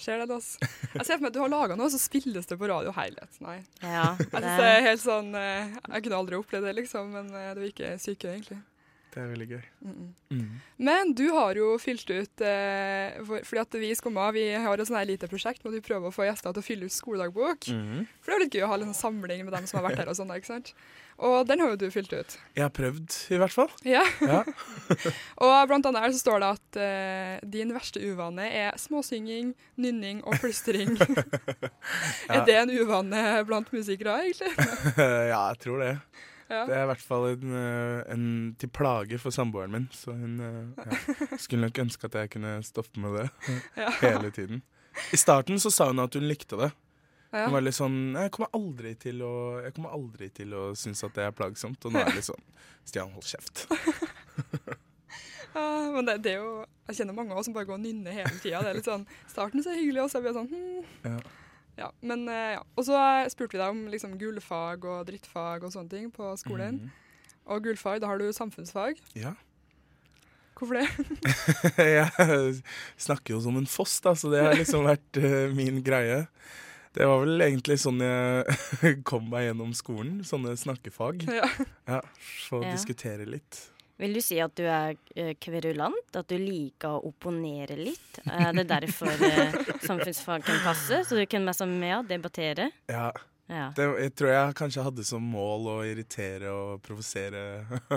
Ser 0.02 0.20
det, 0.20 0.26
altså. 0.34 0.58
Jeg 0.96 1.06
ser 1.06 1.20
for 1.20 1.24
meg 1.28 1.30
at 1.30 1.38
du 1.38 1.42
har 1.44 1.52
laga 1.54 1.78
noe, 1.78 1.92
så 1.94 2.02
spilles 2.02 2.50
det 2.50 2.58
på 2.60 2.68
radio 2.72 2.92
helhet. 2.98 3.38
Nei. 3.46 3.60
Ja, 3.84 4.16
det... 4.18 4.42
Jeg 4.42 4.80
er 4.80 4.88
helt 4.90 5.04
sånn 5.04 5.30
eh, 5.40 5.76
Jeg 5.86 6.08
kunne 6.08 6.18
aldri 6.20 6.40
opplevd 6.40 6.68
det, 6.68 6.74
liksom, 6.82 7.14
men 7.14 7.30
eh, 7.30 7.52
det 7.56 7.70
virker 7.70 8.02
syke, 8.02 8.34
egentlig. 8.34 8.60
Det 9.16 9.22
er 9.24 9.30
veldig 9.32 9.48
gøy. 9.48 9.66
Mm 9.86 10.00
mm. 10.36 10.56
Men 10.84 11.14
du 11.16 11.30
har 11.32 11.56
jo 11.56 11.70
fylt 11.80 12.10
ut 12.10 12.42
eh, 12.44 13.16
for, 13.24 13.46
Fordi 13.48 13.62
at 13.62 13.78
vi 13.80 13.92
i 13.94 13.96
Skumma 13.96 14.26
vi 14.36 14.50
har 14.52 14.82
et 14.82 14.92
her 14.92 15.08
lite 15.08 15.30
prosjekt 15.32 15.64
hvor 15.64 15.72
vi 15.72 15.80
prøver 15.86 16.10
å 16.10 16.16
få 16.16 16.28
gjester 16.28 16.52
til 16.52 16.60
å 16.60 16.66
fylle 16.66 16.90
ut 16.90 16.96
skoledagbok. 16.96 17.70
Mm 17.72 18.04
For 18.20 18.34
det 18.34 18.36
er 18.36 18.44
litt 18.44 18.60
gøy 18.60 18.66
å 18.68 18.72
ha 18.74 18.80
en 18.82 18.92
sånn 18.92 19.00
samling 19.00 19.46
med 19.48 19.56
dem 19.56 19.70
som 19.70 19.80
har 19.80 19.88
vært 19.88 20.04
her. 20.04 20.12
Og 20.12 20.20
sånt, 20.20 20.36
ikke 20.36 20.52
sant? 20.52 20.74
Og 21.24 21.48
den 21.48 21.64
har 21.64 21.72
jo 21.72 21.80
du 21.80 21.88
fylt 21.94 22.12
ut. 22.12 22.36
Jeg 22.58 22.66
har 22.66 22.72
prøvd, 22.76 23.16
i 23.32 23.40
hvert 23.40 23.56
fall. 23.56 23.72
Ja. 23.88 24.04
ja. 24.20 24.42
og 25.46 25.54
blant 25.70 25.88
annet 25.88 26.04
her 26.04 26.12
så 26.12 26.20
står 26.20 26.44
det 26.44 26.50
at 26.58 26.80
eh, 26.84 27.46
din 27.56 27.72
verste 27.76 28.04
uvane 28.04 28.50
er 28.52 28.76
småsynging, 28.82 29.54
nynning 29.80 30.20
og 30.28 30.36
plystring. 30.44 30.98
ja. 31.00 32.42
Er 32.42 32.44
det 32.50 32.60
en 32.66 32.74
uvane 32.76 33.24
blant 33.48 33.72
musikere, 33.72 34.20
egentlig? 34.26 34.52
ja, 35.32 35.40
jeg 35.40 35.62
tror 35.64 35.86
det. 35.86 35.94
Ja. 36.48 36.62
Det 36.70 36.76
er 36.78 36.84
i 36.84 36.90
hvert 36.92 37.02
fall 37.02 37.28
en, 37.32 37.54
eh, 37.58 38.00
en, 38.14 38.26
til 38.62 38.70
plage 38.70 39.18
for 39.18 39.34
samboeren 39.34 39.74
min, 39.74 39.88
så 39.94 40.14
hun 40.14 40.38
eh, 40.46 40.86
ja, 40.86 41.38
skulle 41.42 41.66
nok 41.66 41.80
ønske 41.88 42.06
at 42.06 42.18
jeg 42.20 42.34
kunne 42.36 42.60
stoppe 42.66 43.02
med 43.02 43.18
det 43.18 43.30
ja. 43.82 43.90
hele 44.04 44.30
tiden. 44.36 44.62
I 45.14 45.18
starten 45.18 45.60
så 45.60 45.72
sa 45.74 45.90
hun 45.90 46.04
at 46.04 46.14
hun 46.14 46.28
likte 46.30 46.60
det. 46.60 46.72
Hun 47.36 47.52
var 47.52 47.64
litt 47.66 47.76
sånn 47.76 48.16
Jeg 48.16 48.32
kommer 48.32 48.54
aldri 48.56 48.94
til 48.96 49.20
å 49.26 49.34
Jeg 49.60 49.74
kommer 49.76 49.96
aldri 49.98 50.30
til 50.32 50.54
å 50.56 50.70
synes 50.78 51.02
at 51.04 51.18
det 51.18 51.26
er 51.26 51.34
plagsomt. 51.36 51.84
Og 51.84 51.92
nå 51.92 52.00
er 52.00 52.08
det 52.08 52.22
litt 52.22 52.30
sånn 52.30 52.46
Stian, 52.86 53.12
hold 53.12 53.28
kjeft. 53.28 53.66
ja, 55.58 55.66
men 55.92 56.08
det, 56.08 56.20
det, 56.24 56.36
er 56.38 56.46
jo 56.46 56.62
Jeg 56.88 57.02
kjenner 57.02 57.18
mange 57.18 57.36
av 57.36 57.42
oss 57.42 57.50
som 57.50 57.58
bare 57.58 57.68
går 57.68 57.76
og 57.76 57.84
nynner 57.84 58.16
hele 58.16 58.32
tida. 58.40 58.62
Det 58.64 58.72
er 58.72 58.80
litt 58.80 58.88
sånn 58.88 59.04
Starten 59.28 59.66
så 59.66 59.76
hyggelig, 59.76 60.06
og 60.06 60.14
så 60.14 60.22
blir 60.24 60.32
det 60.32 60.40
sånn 60.40 60.54
hm. 60.54 61.20
Ja. 61.80 61.90
Men 62.02 62.28
eh, 62.32 62.56
ja. 62.56 62.62
Og 62.76 62.88
så 62.88 63.00
spurte 63.32 63.58
vi 63.58 63.62
deg 63.62 63.74
om 63.74 63.86
liksom 63.92 64.16
gullfag 64.22 64.86
og 64.90 65.08
drittfag 65.10 65.66
og 65.66 65.74
sånne 65.74 65.92
ting 65.92 66.08
på 66.14 66.32
skolen. 66.40 66.86
Mm. 66.86 66.94
Og 67.46 67.68
gullfag, 67.68 68.02
da 68.02 68.10
har 68.10 68.22
du 68.22 68.30
samfunnsfag. 68.34 69.02
Ja. 69.18 69.36
Hvorfor 70.56 70.80
det? 70.80 70.88
jeg 71.98 72.62
snakker 72.98 73.36
jo 73.36 73.42
som 73.44 73.60
en 73.60 73.68
foss, 73.70 74.00
da, 74.04 74.16
så 74.16 74.32
det 74.32 74.44
har 74.46 74.56
liksom 74.58 74.88
vært 74.88 75.20
uh, 75.20 75.52
min 75.56 75.84
greie. 75.86 76.24
Det 76.96 77.04
var 77.04 77.26
vel 77.26 77.44
egentlig 77.44 77.76
sånn 77.84 78.00
jeg 78.00 79.02
kom 79.10 79.28
meg 79.34 79.50
gjennom 79.50 79.74
skolen. 79.76 80.22
Sånne 80.28 80.56
snakkefag. 80.58 81.28
Ja. 81.28 81.50
ja 81.90 82.02
Få 82.48 82.64
ja. 82.64 82.72
diskutere 82.72 83.28
litt. 83.28 83.66
Vil 83.98 84.14
du 84.18 84.20
si 84.24 84.40
at 84.44 84.52
du 84.60 84.66
er 84.68 84.98
eh, 85.16 85.34
kverulant? 85.40 86.10
At 86.20 86.28
du 86.28 86.36
liker 86.42 86.98
å 86.98 87.06
opponere 87.08 87.78
litt? 87.80 88.20
Er 88.28 88.52
det 88.58 88.66
derfor 88.68 89.08
eh, 89.24 89.56
samfunnsfag 89.86 90.44
kan 90.44 90.60
passe? 90.66 91.00
Så 91.08 91.16
du 91.16 91.24
kan 91.32 91.48
være 91.48 91.70
med 91.72 91.96
og 92.02 92.12
debattere? 92.12 92.72
Ja, 92.92 93.12
Ja. 93.48 93.68
det, 93.78 93.86
jeg 94.02 94.12
tror 94.18 94.32
jeg 94.34 94.54
kanskje 94.58 94.84
hadde 94.88 95.04
som 95.06 95.22
mål 95.30 95.68
å 95.70 95.76
irritere 95.86 96.50
og 96.50 96.80
provosere 96.82 97.44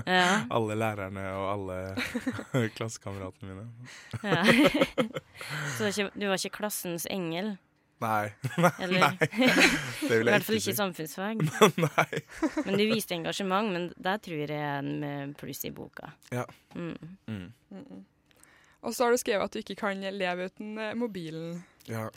ja. 0.04 0.42
alle 0.58 0.74
lærerne 0.76 1.22
og 1.32 1.46
alle 1.54 2.68
klassekameratene 2.76 3.54
mine. 3.54 3.64
ja. 4.22 4.42
Så 5.78 5.88
du 6.12 6.26
var 6.28 6.36
ikke 6.36 6.58
klassens 6.60 7.06
engel? 7.08 7.54
Nei. 8.04 8.30
Eller? 8.78 9.00
Nei, 9.00 9.16
det 10.08 10.18
vil 10.20 10.28
I 10.28 10.34
hvert 10.34 10.46
fall 10.46 10.58
ikke 10.58 10.64
ikke 10.68 10.74
i 10.74 10.78
samfunnsfag. 10.78 11.42
Nei. 11.86 12.20
Men 12.66 12.78
du 12.78 12.84
viste 12.92 13.16
engasjement, 13.16 13.72
men 13.74 13.88
der 13.96 14.20
tror 14.22 14.42
jeg 14.44 14.54
er 14.54 14.78
en 14.82 15.34
pluss 15.38 15.64
i 15.68 15.72
boka. 15.74 16.12
Ja. 16.34 16.44
Mm. 16.74 16.94
Mm. 17.26 18.04
Og 18.86 18.94
så 18.94 19.04
har 19.06 19.14
du 19.14 19.20
skrevet 19.20 19.48
at 19.48 19.54
du 19.56 19.62
ikke 19.62 19.78
kan 19.80 20.00
leve 20.14 20.48
uten 20.50 20.78
eh, 20.78 20.94
mobilen, 20.98 21.62
Ja. 21.90 22.08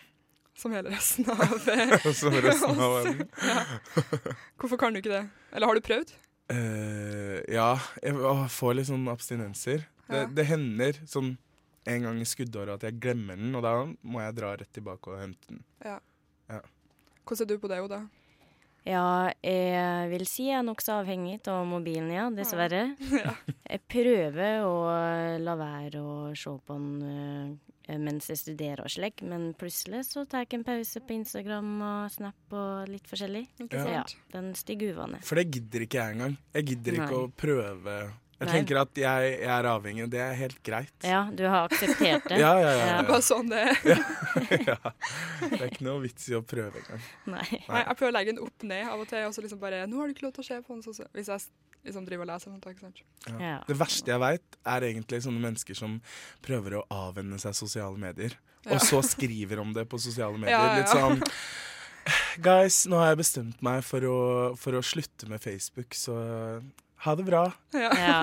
som 0.57 0.73
hele 0.75 0.91
resten 0.93 1.25
av 1.31 1.69
eh, 1.73 1.95
Som 2.13 2.35
resten 2.37 2.77
av 2.77 2.97
verden. 2.99 4.35
Hvorfor 4.61 4.77
kan 4.77 4.93
du 4.93 5.01
ikke 5.01 5.15
det? 5.15 5.23
Eller 5.51 5.67
har 5.71 5.79
du 5.79 5.81
prøvd? 5.85 6.13
Uh, 6.51 7.39
ja, 7.47 7.77
jeg 8.03 8.17
får 8.51 8.75
litt 8.75 8.89
sånn 8.89 9.07
abstinenser. 9.09 9.85
Det, 10.11 10.25
det 10.35 10.45
hender 10.49 10.97
sånn 11.07 11.37
en 11.89 12.07
gang 12.07 12.21
i 12.21 12.27
skuddåret 12.29 12.77
at 12.77 12.87
jeg 12.89 12.99
glemmer 13.01 13.39
den, 13.39 13.55
og 13.57 13.63
da 13.65 13.75
må 14.03 14.21
jeg 14.21 14.37
dra 14.37 14.55
rett 14.59 14.73
tilbake 14.75 15.13
og 15.13 15.21
hente 15.23 15.49
den. 15.49 15.61
Hvordan 15.81 17.45
er 17.45 17.49
du 17.49 17.61
på 17.61 17.71
det, 17.71 17.79
Oda? 17.85 18.01
Ja, 18.81 19.29
jeg 19.45 20.07
vil 20.09 20.23
si 20.25 20.47
jeg 20.47 20.57
er 20.57 20.63
nokså 20.65 20.95
avhengig 21.03 21.37
av 21.51 21.65
mobilen, 21.69 22.09
ja, 22.13 22.29
dessverre. 22.33 22.95
Ja. 23.21 23.35
Jeg 23.71 23.83
prøver 23.87 24.65
å 24.65 24.73
la 25.39 25.53
være 25.55 26.01
å 26.01 26.15
se 26.35 26.51
på 26.65 26.75
den 26.75 27.03
eh, 27.87 27.99
mens 28.01 28.27
jeg 28.31 28.39
studerer 28.41 28.81
og 28.83 28.91
slik, 28.91 29.21
men 29.23 29.51
plutselig 29.57 30.01
så 30.09 30.25
tar 30.29 30.43
jeg 30.43 30.57
en 30.59 30.65
pause 30.67 31.01
på 31.05 31.15
Instagram 31.15 31.69
og 31.85 32.11
Snap 32.11 32.55
og 32.57 32.89
litt 32.91 33.07
forskjellig. 33.07 33.45
Ikke 33.67 33.85
Ja. 33.85 34.01
Ja, 34.01 34.03
den 34.33 34.51
stygge 34.57 34.91
uvanen. 34.95 35.21
For 35.23 35.39
det 35.39 35.51
gidder 35.53 35.85
ikke 35.85 36.01
jeg 36.01 36.17
engang. 36.17 36.35
Jeg 36.57 36.67
gidder 36.73 36.97
ikke 36.99 37.13
Nei. 37.13 37.21
å 37.21 37.31
prøve. 37.45 37.95
Jeg 38.41 38.47
Nei. 38.49 38.53
tenker 38.57 38.77
at 38.81 38.97
jeg, 38.97 39.33
jeg 39.37 39.49
er 39.53 39.67
avhengig, 39.69 40.01
og 40.07 40.09
det 40.09 40.21
er 40.23 40.31
helt 40.33 40.61
greit. 40.65 40.93
Ja, 41.05 41.19
du 41.29 41.43
har 41.45 41.67
akseptert 41.69 42.23
det? 42.25 42.39
Ja, 42.41 42.55
ja, 42.57 42.71
ja. 42.73 42.85
Ja. 42.89 43.01
Bare 43.05 43.21
sånn 43.21 43.51
det 43.51 43.59
er. 43.69 43.99
ja. 44.71 44.77
Det 45.43 45.59
er 45.59 45.67
ikke 45.67 45.85
noe 45.85 46.01
vits 46.07 46.25
i 46.31 46.33
å 46.33 46.41
prøve 46.41 46.81
engang. 46.81 47.03
Nei. 47.35 47.45
Nei, 47.67 47.83
jeg 47.83 47.99
prøver 47.99 48.09
å 48.09 48.15
legge 48.15 48.33
den 48.33 48.41
opp 48.41 48.65
ned 48.65 48.87
av 48.89 49.03
og 49.03 49.11
til, 49.11 49.27
og 49.27 49.35
så 49.37 49.43
liksom 49.45 49.61
bare 49.61 49.83
Nå 49.91 49.99
har 50.01 50.09
du 50.09 50.15
ikke 50.15 50.25
lov 50.25 50.33
til 50.39 50.41
å 50.41 50.47
se 50.49 50.57
på 50.65 50.73
den, 50.73 50.81
så, 50.87 50.95
så. 50.97 51.05
hvis 51.13 51.29
jeg 51.29 51.45
liksom 51.85 52.09
driver 52.09 52.25
og 52.25 52.31
leser 52.33 52.55
noe. 52.55 52.73
Ikke 52.73 52.87
sant? 52.87 53.03
Ja. 53.37 53.55
Det 53.69 53.77
verste 53.77 54.15
jeg 54.15 54.23
veit, 54.25 54.57
er 54.73 54.87
egentlig 54.89 55.21
sånne 55.27 55.45
mennesker 55.45 55.77
som 55.77 55.99
prøver 56.45 56.79
å 56.81 56.85
avvenne 56.97 57.37
seg 57.45 57.57
sosiale 57.61 58.01
medier, 58.01 58.39
Ja. 58.65 58.75
og 58.75 58.83
så 58.85 58.99
skriver 59.05 59.61
om 59.61 59.71
det 59.73 59.85
på 59.89 59.97
sosiale 60.01 60.37
medier. 60.37 60.57
Ja. 60.57 60.81
Litt 60.81 60.89
sånn 60.93 61.21
Guys, 62.41 62.87
nå 62.89 62.97
har 62.97 63.11
jeg 63.11 63.19
bestemt 63.21 63.59
meg 63.65 63.83
for 63.85 64.05
å, 64.09 64.17
for 64.57 64.77
å 64.77 64.81
slutte 64.85 65.27
med 65.29 65.41
Facebook, 65.43 65.93
så 65.93 66.15
ha 67.05 67.15
det 67.19 67.25
bra. 67.27 67.45
Ja. 67.77 67.91
ja. 67.97 68.17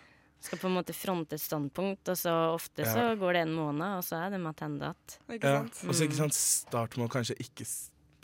Skal 0.40 0.56
på 0.62 0.70
en 0.70 0.76
måte 0.78 0.94
fronte 0.96 1.36
et 1.36 1.42
standpunkt, 1.44 2.08
og 2.08 2.16
så 2.16 2.32
ofte 2.54 2.86
så 2.88 3.10
går 3.20 3.36
det 3.36 3.40
en 3.44 3.50
måned, 3.52 3.98
og 3.98 4.04
så 4.06 4.22
er 4.24 4.30
det 4.32 4.38
matendat. 4.40 5.18
Ikke 5.28 5.50
Ja. 5.50 5.58
Og 5.84 5.92
så 5.92 6.06
ikke 6.06 6.16
sant, 6.16 6.32
start 6.36 6.96
med 6.96 7.10
å 7.10 7.12
kanskje 7.12 7.36
ikke 7.44 7.66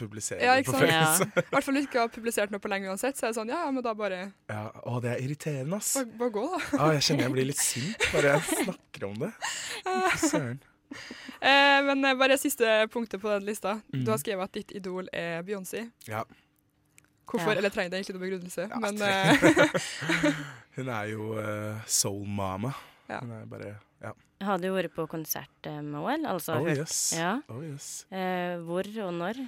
publisere 0.01 0.41
Ja, 0.45 0.55
det 0.57 0.65
sant? 0.65 0.77
på? 0.79 0.87
Facebook. 0.87 1.35
Ja. 1.37 1.43
I 1.43 1.53
hvert 1.53 1.67
fall 1.67 1.81
ikke 1.83 2.01
har 2.01 2.09
publisert 2.13 2.51
noe 2.55 2.61
på 2.65 2.71
lenge 2.73 2.89
uansett, 2.89 3.17
så 3.21 3.27
er 3.27 3.35
det 3.35 3.39
sånn 3.39 3.53
Ja, 3.53 3.63
ja, 3.67 3.71
men 3.73 3.85
da 3.85 3.93
bare, 3.97 4.23
Ja, 4.49 4.63
å, 4.85 4.97
det 5.05 5.13
er 5.13 5.23
irriterende, 5.27 5.77
ass. 5.77 5.93
bare, 5.99 6.17
bare 6.23 6.35
gå, 6.39 6.47
da. 6.55 6.63
Ah, 6.79 6.95
jeg 6.97 7.05
kjenner 7.11 7.27
jeg 7.29 7.35
blir 7.37 7.49
litt 7.53 7.61
sint 7.61 8.09
bare 8.15 8.33
jeg 8.39 8.65
snakker 8.65 9.07
om 9.11 9.21
det. 9.27 9.31
Søren. 10.25 10.59
Eh, 11.41 11.79
men 11.85 12.05
eh, 12.05 12.15
bare 12.17 12.37
siste 12.41 12.65
punktet 12.93 13.21
på 13.21 13.29
den 13.35 13.45
lista. 13.49 13.77
Mm. 13.93 14.05
Du 14.07 14.11
har 14.15 14.21
skrevet 14.23 14.49
at 14.49 14.57
ditt 14.57 14.73
idol 14.79 15.09
er 15.13 15.43
Beyoncé. 15.45 15.89
Ja. 16.09 16.25
Hvorfor? 17.26 17.52
Ja. 17.52 17.59
Eller 17.59 17.73
trenger 17.75 17.90
det 17.90 17.99
egentlig 18.00 18.16
noen 18.16 18.25
begrunnelse? 18.26 18.66
Ja, 18.71 18.78
men 18.78 19.02
eh, 19.02 20.35
Hun 20.76 20.88
er 20.92 21.09
jo 21.11 21.33
uh, 21.35 21.80
soul 21.90 22.26
mama. 22.28 22.71
Ja. 23.11 23.21
Hun 23.23 23.33
er 23.35 23.47
bare 23.50 23.73
Ja. 24.04 24.12
Har 24.45 24.59
du 24.61 24.68
vært 24.75 24.92
på 24.95 25.06
konsert 25.09 25.66
eh, 25.66 25.80
med 25.80 26.04
henne? 26.06 26.28
Altså, 26.37 26.59
Oh 26.61 26.68
yes. 26.68 27.12
Ja. 27.16 27.38
Oh, 27.49 27.62
yes. 27.64 28.04
Eh, 28.12 28.59
hvor 28.66 28.85
og 29.06 29.14
når? 29.16 29.40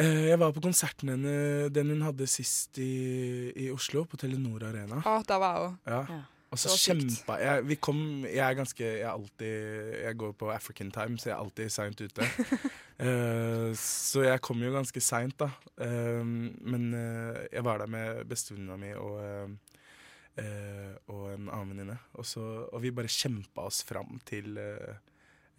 Eh, 0.00 0.26
jeg 0.28 0.38
var 0.38 0.52
på 0.54 0.62
konserten 0.64 1.08
henne, 1.14 1.32
den 1.72 1.90
hun 1.94 2.04
hadde 2.04 2.28
sist 2.30 2.78
i, 2.78 3.50
i 3.56 3.70
Oslo, 3.72 4.04
på 4.04 4.20
Telenor 4.20 4.62
Arena. 4.68 5.00
ah, 5.04 5.22
der 5.26 5.40
var 5.40 5.56
jeg 5.56 5.64
òg. 5.70 5.74
Ja. 5.94 6.20
Og 6.50 6.58
så 6.58 6.72
Det 6.72 6.80
kjempa 6.82 7.36
jeg. 7.38 7.66
Vi 7.68 7.76
kom 7.78 7.98
Jeg 8.26 8.42
er 8.42 8.56
ganske 8.58 8.82
Jeg 8.82 9.04
er 9.06 9.12
alltid 9.12 9.92
Jeg 10.02 10.16
går 10.18 10.32
på 10.32 10.50
African 10.50 10.90
time, 10.90 11.18
så 11.18 11.30
jeg 11.30 11.36
er 11.36 11.42
alltid 11.44 11.70
seint 11.70 12.00
ute. 12.00 12.26
uh, 13.00 13.70
så 14.10 14.24
jeg 14.26 14.40
kom 14.42 14.62
jo 14.62 14.72
ganske 14.74 15.00
seint, 15.00 15.38
da. 15.38 15.50
Uh, 15.78 16.24
men 16.26 16.90
uh, 16.94 17.38
jeg 17.52 17.64
var 17.64 17.78
der 17.78 17.86
med 17.86 18.24
bestevenninna 18.30 18.76
mi 18.76 18.94
og 18.98 19.20
eh, 20.40 20.96
og 21.10 21.30
en 21.34 21.48
annen 21.50 21.72
venninne. 21.74 21.96
Og, 22.18 22.26
og 22.72 22.82
vi 22.82 22.92
bare 22.94 23.10
kjempa 23.10 23.66
oss 23.68 23.82
fram 23.86 24.18
til 24.28 24.58
uh, 24.58 24.98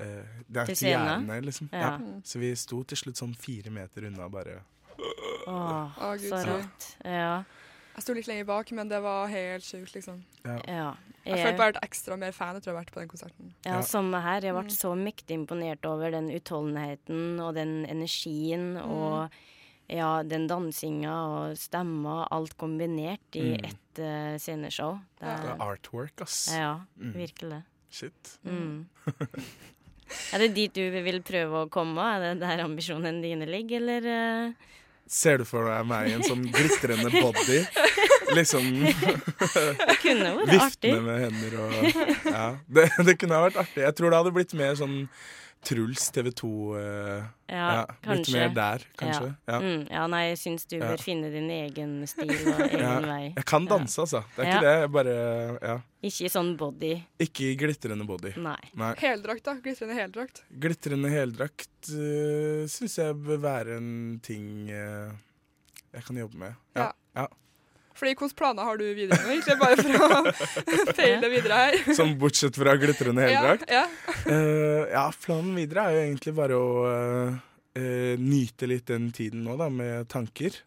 uh, 0.01 0.65
Til 0.65 0.77
scenen? 0.77 1.27
liksom. 1.45 1.69
Ja. 1.73 1.95
Ja. 1.95 2.19
Så 2.23 2.39
vi 2.41 2.53
sto 2.59 2.83
til 2.83 2.97
slutt 3.03 3.21
sånn 3.21 3.35
fire 3.37 3.73
meter 3.73 4.07
unna, 4.09 4.29
bare. 4.31 4.61
Åh, 5.47 5.97
oh, 5.97 6.15
så- 6.21 6.43
rått. 6.47 6.93
Ja. 7.05 7.43
Jeg 8.01 8.07
sto 8.07 8.13
litt 8.17 8.27
lenger 8.31 8.45
bak, 8.49 8.71
men 8.73 8.89
det 8.89 8.97
var 9.05 9.27
helt 9.29 9.61
sjukt, 9.63 9.93
liksom. 9.93 10.23
Ja. 10.43 10.57
ja. 10.65 10.85
Jeg 11.23 11.37
følte 11.37 11.57
bare 11.59 11.75
et 11.75 11.83
ekstra 11.85 12.15
mer 12.17 12.31
fan 12.33 12.55
etter 12.57 12.71
å 12.71 12.73
ha 12.73 12.79
vært 12.81 12.89
på 12.95 12.97
den 13.03 13.09
konserten. 13.11 13.51
Ja, 13.63 13.75
Ja. 13.77 13.81
samme 13.85 14.21
her. 14.25 14.41
Jeg 14.41 14.55
ble 14.57 14.63
Mm. 14.63 14.73
så 14.73 14.95
mektig 14.97 15.37
imponert 15.37 15.85
over 15.85 16.09
den 16.09 16.29
utholdenheten 16.33 17.39
og 17.39 17.53
den 17.53 17.85
energien 17.85 18.73
Mm. 18.81 18.89
og 18.89 19.29
ja, 19.87 20.23
den 20.23 20.47
dansinga 20.47 21.13
og 21.13 21.57
stemma, 21.57 22.27
alt 22.31 22.57
kombinert 22.57 23.35
i 23.35 23.53
Mm. 23.57 23.65
ett 23.69 23.99
uh, 23.99 24.37
sceneshow. 24.39 24.99
Det 25.19 25.27
Ja. 25.27 25.37
Det 25.37 25.45
er, 25.45 25.53
er 25.53 25.59
artwork, 25.59 26.21
ass. 26.21 26.47
ja, 26.51 26.79
Mm. 26.97 27.13
virkelig. 27.13 27.63
Shit. 27.91 28.37
Mm. 28.43 28.87
er 30.33 30.39
det 30.39 30.53
dit 30.55 30.73
du 30.73 30.89
vil 31.03 31.21
prøve 31.21 31.65
å 31.65 31.69
komme? 31.69 31.99
Er 32.01 32.33
det 32.33 32.39
der 32.41 32.63
ambisjonene 32.65 33.21
dine 33.21 33.45
ligger, 33.45 33.77
eller? 33.77 34.07
eh? 34.47 34.53
Ser 35.11 35.41
du 35.41 35.45
for 35.47 35.67
deg 35.67 35.83
meg 35.89 36.07
i 36.07 36.13
en 36.15 36.23
sånn 36.23 36.45
glitrende 36.55 37.09
body? 37.11 37.57
Liksom 38.37 38.63
Det 39.89 39.97
kunne 39.99 40.29
vært 40.37 40.53
artig. 40.55 40.55
viftende 40.55 41.01
med 41.03 41.21
hender 41.25 41.57
og 41.59 42.31
Ja. 42.31 42.45
Det, 42.71 42.85
det 43.09 43.17
kunne 43.19 43.35
ha 43.35 43.43
vært 43.49 43.59
artig. 43.65 43.83
Jeg 43.83 43.97
tror 43.97 44.13
det 44.13 44.21
hadde 44.21 44.33
blitt 44.39 44.55
mer 44.55 44.77
sånn 44.79 44.95
Truls 45.61 46.07
TV 46.11 46.31
2 46.33 46.47
uh, 46.73 47.23
Ja, 47.51 47.65
ja, 47.75 48.13
Litt 48.15 48.29
mer 48.33 48.49
der, 48.55 48.83
kanskje. 48.97 49.27
Ja. 49.45 49.59
Mm, 49.61 49.83
ja, 49.91 50.05
nei, 50.09 50.21
jeg 50.31 50.37
syns 50.41 50.65
du 50.65 50.77
Ja. 50.79 50.87
bør 50.89 51.01
finne 51.03 51.29
din 51.33 51.49
egen 51.53 51.91
stil 52.09 52.31
og 52.31 52.61
egen 52.65 52.79
Ja. 52.81 52.95
vei. 53.05 53.33
Jeg 53.35 53.45
kan 53.45 53.67
Ja. 53.67 53.69
danse, 53.77 53.97
altså. 54.01 54.23
Det 54.35 54.45
er 54.45 54.49
Ja. 54.49 54.55
ikke 54.55 54.65
det. 54.65 54.75
Jeg 54.81 54.91
bare 54.91 55.15
Ja. 55.61 55.75
Ikke 56.01 56.25
i 56.25 56.31
sånn 56.33 56.57
body. 56.57 56.93
Ikke 57.19 57.51
i 57.51 57.55
glitrende 57.55 58.07
body. 58.07 58.33
Nei. 58.37 58.57
Nei. 58.73 58.93
Heldrakt, 58.97 59.43
da. 59.43 59.53
Glitrende 59.61 59.93
heldrakt. 59.93 60.41
Glitrende 60.59 61.09
heldrakt 61.13 61.91
uh, 61.93 62.65
syns 62.65 62.97
jeg 62.97 63.13
bør 63.21 63.37
være 63.45 63.77
en 63.77 64.19
ting 64.23 64.69
uh, 64.71 65.11
jeg 65.93 66.03
kan 66.07 66.15
jobbe 66.17 66.37
med. 66.37 66.55
Ja. 66.75 66.91
ja. 67.15 67.27
Fordi 68.01 68.15
Hvilke 68.17 68.33
planer 68.39 68.65
har 68.65 68.79
du 68.81 68.83
videre 68.97 69.19
nå? 69.21 69.29
Egentlig 69.29 69.57
bare 69.61 69.77
for 69.77 69.93
å 70.01 70.33
feile 70.97 71.29
videre 71.29 71.59
her. 71.59 71.75
Sånn 71.93 72.15
bortsett 72.17 72.57
fra 72.57 72.73
glitrende 72.81 73.27
heldrakt. 73.27 73.67
Ja, 73.69 73.83
ja. 73.85 74.09
Uh, 74.25 74.89
ja, 74.89 75.03
planen 75.21 75.53
videre 75.59 75.83
er 75.85 75.93
jo 75.99 76.01
egentlig 76.07 76.33
bare 76.39 76.57
å 76.57 76.71
uh, 76.89 77.35
uh, 77.77 78.13
nyte 78.17 78.69
litt 78.71 78.89
den 78.89 79.11
tiden 79.13 79.43
nå, 79.45 79.53
da, 79.61 79.69
med 79.69 80.09
tanker. 80.09 80.57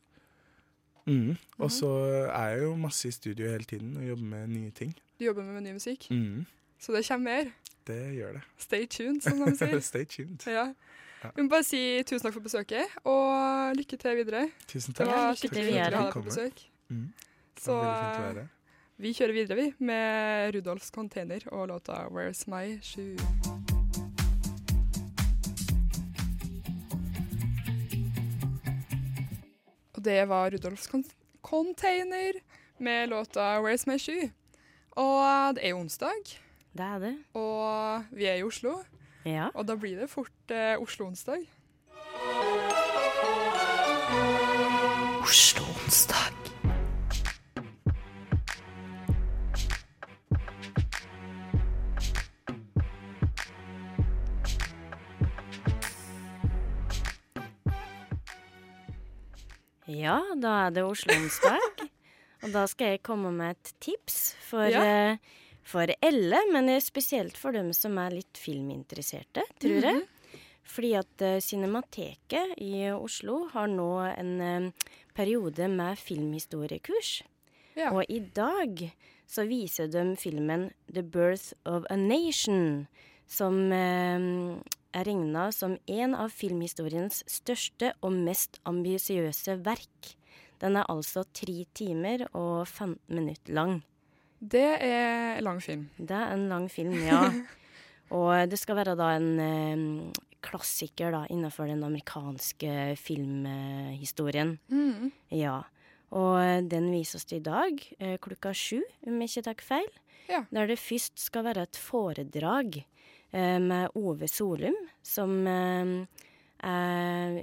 Mm. 1.10 1.34
Og 1.60 1.68
så 1.74 1.90
er 2.32 2.54
jeg 2.54 2.62
jo 2.64 2.76
masse 2.80 3.10
i 3.10 3.12
studio 3.12 3.50
hele 3.50 3.66
tiden 3.68 3.96
og 4.00 4.06
jobber 4.08 4.28
med 4.30 4.52
nye 4.54 4.70
ting. 4.78 4.94
Du 5.18 5.26
jobber 5.26 5.44
med 5.50 5.66
ny 5.66 5.74
musikk, 5.76 6.06
Mm. 6.14 6.44
så 6.80 6.94
det 6.94 7.02
kommer 7.08 7.24
mer. 7.34 7.50
Det 7.84 7.98
gjør 8.16 8.38
det. 8.38 8.44
Stay 8.62 8.86
tuned, 8.86 9.20
som 9.26 9.42
de 9.42 9.52
sier. 9.58 9.80
Stay 9.90 10.06
tuned. 10.08 10.46
Ja. 10.48 10.70
Vi 11.34 11.42
må 11.44 11.48
bare 11.52 11.64
si 11.64 11.82
tusen 12.04 12.24
takk 12.24 12.34
for 12.38 12.44
besøket, 12.44 12.94
og 13.08 13.74
lykke 13.76 13.98
til 14.00 14.16
videre. 14.22 14.46
Tusen 14.68 14.92
Det 14.94 15.02
takk. 15.02 15.10
var 15.10 15.26
lykke 15.34 15.40
til 15.40 15.42
skikkelig 15.48 15.66
videre. 15.66 15.82
hyggelig 15.82 15.98
å 15.98 16.00
ha 16.00 16.06
deg 16.06 16.16
på 16.16 16.24
besøk. 16.30 16.64
Mm. 16.94 17.08
Så 17.58 17.74
eh, 17.82 18.44
vi 19.02 19.10
kjører 19.16 19.34
videre, 19.34 19.56
vi, 19.58 19.72
med 19.82 20.54
Rudolfs 20.54 20.90
Container 20.94 21.42
og 21.50 21.68
låta 21.68 22.06
'Where's 22.08 22.44
My 22.46 22.78
Shoe'. 22.78 24.24
Og 29.94 30.04
det 30.04 30.28
var 30.28 30.50
Rudolfs 30.50 30.86
Con 30.86 31.04
Container 31.42 32.32
med 32.78 33.08
låta 33.08 33.60
'Where's 33.60 33.84
My 33.86 33.96
Shoe'. 33.98 34.30
Og 34.90 35.54
det 35.54 35.64
er 35.64 35.68
jo 35.68 35.78
onsdag, 35.78 36.22
Det 36.72 36.80
er 36.80 36.98
det. 36.98 37.16
og 37.34 38.04
vi 38.10 38.24
er 38.24 38.34
i 38.34 38.42
Oslo. 38.42 38.82
Ja. 39.24 39.48
Og 39.54 39.68
da 39.68 39.74
blir 39.76 40.00
det 40.00 40.10
fort 40.10 40.50
eh, 40.50 40.76
Oslo-onsdag. 40.78 41.46
Ja, 60.04 60.18
da 60.36 60.54
er 60.66 60.74
det 60.76 60.84
Oslo-onsdag. 60.84 61.60
og 62.44 62.50
da 62.52 62.66
skal 62.68 62.94
jeg 62.94 63.02
komme 63.06 63.30
med 63.32 63.56
et 63.56 63.72
tips 63.80 64.34
for, 64.44 64.66
Ja. 64.68 64.82
eh, 64.84 65.16
for 65.64 65.88
alle, 66.04 66.40
men 66.52 66.68
spesielt 66.84 67.38
for 67.40 67.52
dem 67.56 67.72
som 67.72 67.96
er 67.98 68.10
litt 68.18 68.36
filminteresserte, 68.36 69.46
tror 69.58 69.80
jeg. 69.80 69.94
Mhm. 70.02 70.08
Fordi 70.64 70.94
at 70.96 71.20
uh, 71.20 71.38
Cinemateket 71.44 72.54
i 72.64 72.88
Oslo 72.90 73.48
har 73.52 73.66
nå 73.68 73.88
en 74.18 74.30
eh, 74.40 74.70
periode 75.14 75.68
med 75.68 75.98
filmhistoriekurs. 76.00 77.22
Ja. 77.76 77.90
Og 77.92 78.04
i 78.08 78.20
dag 78.34 78.80
så 79.28 79.44
viser 79.46 79.90
de 79.92 80.16
filmen 80.16 80.70
'The 80.88 81.02
Birth 81.02 81.52
of 81.66 81.84
a 81.90 81.96
Nation', 81.96 82.86
som 83.28 83.70
eh, 83.72 84.56
er 84.94 85.08
regna 85.08 85.48
som 85.54 85.76
en 85.90 86.14
av 86.16 86.32
filmhistoriens 86.34 87.22
største 87.30 87.92
og 88.00 88.14
mest 88.14 88.60
ambisiøse 88.68 89.58
verk. 89.64 90.14
Den 90.62 90.78
er 90.78 90.88
altså 90.88 91.24
tre 91.34 91.64
timer 91.76 92.26
og 92.30 92.64
15 92.68 92.96
minutter 93.12 93.56
lang. 93.56 93.82
Det 94.38 94.68
er 94.84 95.40
lang 95.44 95.60
film. 95.64 95.88
Det 95.98 96.14
er 96.14 96.34
en 96.34 96.48
lang 96.50 96.68
film, 96.72 96.94
ja. 97.06 97.26
og 98.18 98.50
det 98.50 98.60
skal 98.60 98.78
være 98.78 98.96
da 98.98 99.10
en 99.16 99.30
eh, 99.40 100.24
klassiker 100.44 101.14
da, 101.14 101.24
innenfor 101.32 101.68
den 101.70 101.84
amerikanske 101.86 102.94
filmhistorien. 103.00 104.58
Mm. 104.68 105.12
Ja. 105.32 105.62
Og 106.14 106.38
eh, 106.42 106.62
den 106.70 106.90
vises 106.92 107.26
i 107.32 107.40
dag 107.44 107.80
eh, 107.98 108.18
klokka 108.22 108.52
sju, 108.54 108.82
om 109.08 109.20
jeg 109.22 109.32
ikke 109.32 109.46
tar 109.48 109.64
feil. 109.64 109.92
Ja. 110.28 110.44
Der 110.54 110.68
det 110.70 110.80
først 110.80 111.18
skal 111.20 111.48
være 111.48 111.66
et 111.68 111.76
foredrag 111.80 112.84
med 113.34 113.90
Ove 113.98 114.28
Solum, 114.30 114.76
som 115.02 115.46
eh, 115.46 117.42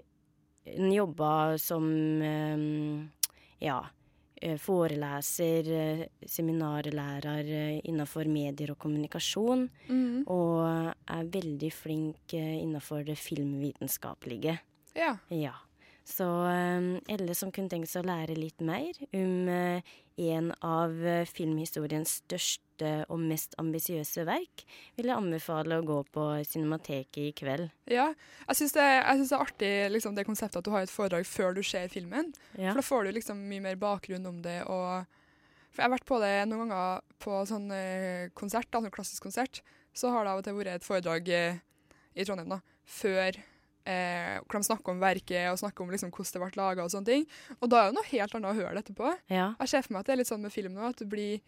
jobber 0.93 1.57
som 1.59 1.85
eh, 2.21 2.57
ja, 3.59 3.79
eh, 4.41 4.57
foreleser, 4.57 5.71
eh, 5.71 6.05
seminarlærer 6.25 7.51
eh, 7.51 7.81
innenfor 7.89 8.25
medier 8.31 8.71
og 8.75 8.79
kommunikasjon, 8.79 9.67
Mm. 9.89 10.23
og 10.27 10.93
er 11.07 11.23
veldig 11.33 11.71
flink 11.73 12.33
eh, 12.33 12.61
innenfor 12.63 13.03
det 13.05 13.17
filmvitenskapelige. 13.19 14.59
Ja. 14.95 15.17
Ja. 15.29 15.53
Så 16.03 16.25
alle 16.25 17.35
som 17.37 17.51
kunne 17.53 17.69
tenke 17.69 17.87
seg 17.87 18.01
å 18.03 18.07
lære 18.09 18.33
litt 18.35 18.59
mer 18.65 18.91
om 19.13 19.47
eh, 19.49 19.81
en 20.29 20.51
av 20.65 20.93
eh, 21.05 21.27
filmhistoriens 21.29 22.19
største 22.21 22.91
og 23.13 23.21
mest 23.21 23.53
ambisiøse 23.61 24.25
verk, 24.25 24.63
vil 24.97 25.11
jeg 25.11 25.17
anbefale 25.17 25.77
å 25.77 25.85
gå 25.85 25.99
på 26.13 26.25
Cinemateket 26.49 27.19
i 27.21 27.31
kveld. 27.37 27.69
ja. 27.91 28.07
Jeg 28.47 28.57
syns 28.57 28.73
det, 28.75 28.87
synes 29.05 29.29
det 29.29 29.37
er 29.37 29.45
artig 29.45 29.71
liksom, 29.93 30.15
det 30.17 30.25
konseptet 30.27 30.59
at 30.59 30.65
du 30.65 30.71
har 30.73 30.85
et 30.85 30.93
foredrag 30.93 31.27
før 31.29 31.53
du 31.57 31.61
ser 31.63 31.91
filmen. 31.93 32.33
Ja. 32.55 32.71
For 32.71 32.81
da 32.81 32.87
får 32.87 33.05
du 33.05 33.11
liksom 33.19 33.43
mye 33.49 33.63
mer 33.63 33.77
bakgrunn 33.79 34.25
om 34.27 34.41
det. 34.43 34.61
Og 34.65 35.05
for 35.71 35.79
jeg 35.79 35.87
har 35.87 35.93
vært 35.93 36.09
på 36.09 36.19
det 36.23 36.33
noen 36.49 36.73
ganger 36.73 37.05
på 37.23 37.37
sånn 37.47 37.69
eh, 37.75 38.31
konsert, 38.35 38.67
da, 38.73 38.81
sånn 38.81 38.93
klassisk 38.97 39.29
konsert. 39.29 39.61
Så 39.95 40.11
har 40.11 40.25
det 40.25 40.33
av 40.33 40.41
og 40.41 40.47
til 40.47 40.57
vært 40.57 40.81
et 40.81 40.87
foredrag 40.87 41.31
eh, 41.31 41.61
i 42.17 42.25
Trondheim 42.27 42.51
da, 42.51 42.59
før 42.83 43.39
eh, 43.85 44.37
hvor 44.45 44.59
de 44.59 44.67
snakker 44.67 44.93
om 44.93 44.99
verket 45.01 45.49
og 45.51 45.57
snakker 45.61 45.83
om 45.85 45.89
liksom, 45.93 46.11
hvordan 46.11 46.33
det 46.35 46.41
ble 46.43 46.61
laga 46.61 46.83
og 46.85 46.91
sånne 46.93 47.05
ting. 47.09 47.25
Og 47.59 47.69
da 47.71 47.81
er 47.85 47.89
det 47.91 47.97
noe 47.99 48.09
helt 48.11 48.35
annet 48.37 48.51
å 48.51 48.59
høre 48.59 48.73
det 48.77 48.83
etterpå. 48.85 49.15
Ja, 49.33 49.47
Jeg 49.59 49.69
ser 49.73 49.81
for 49.87 49.93
meg 49.93 49.99
at 50.03 50.05
det 50.11 50.13
er 50.13 50.21
litt 50.21 50.31
sånn 50.31 50.41
med 50.45 50.53
film 50.53 50.73
nå, 50.77 50.85
at 50.89 51.01
du 51.01 51.05
blir 51.05 51.41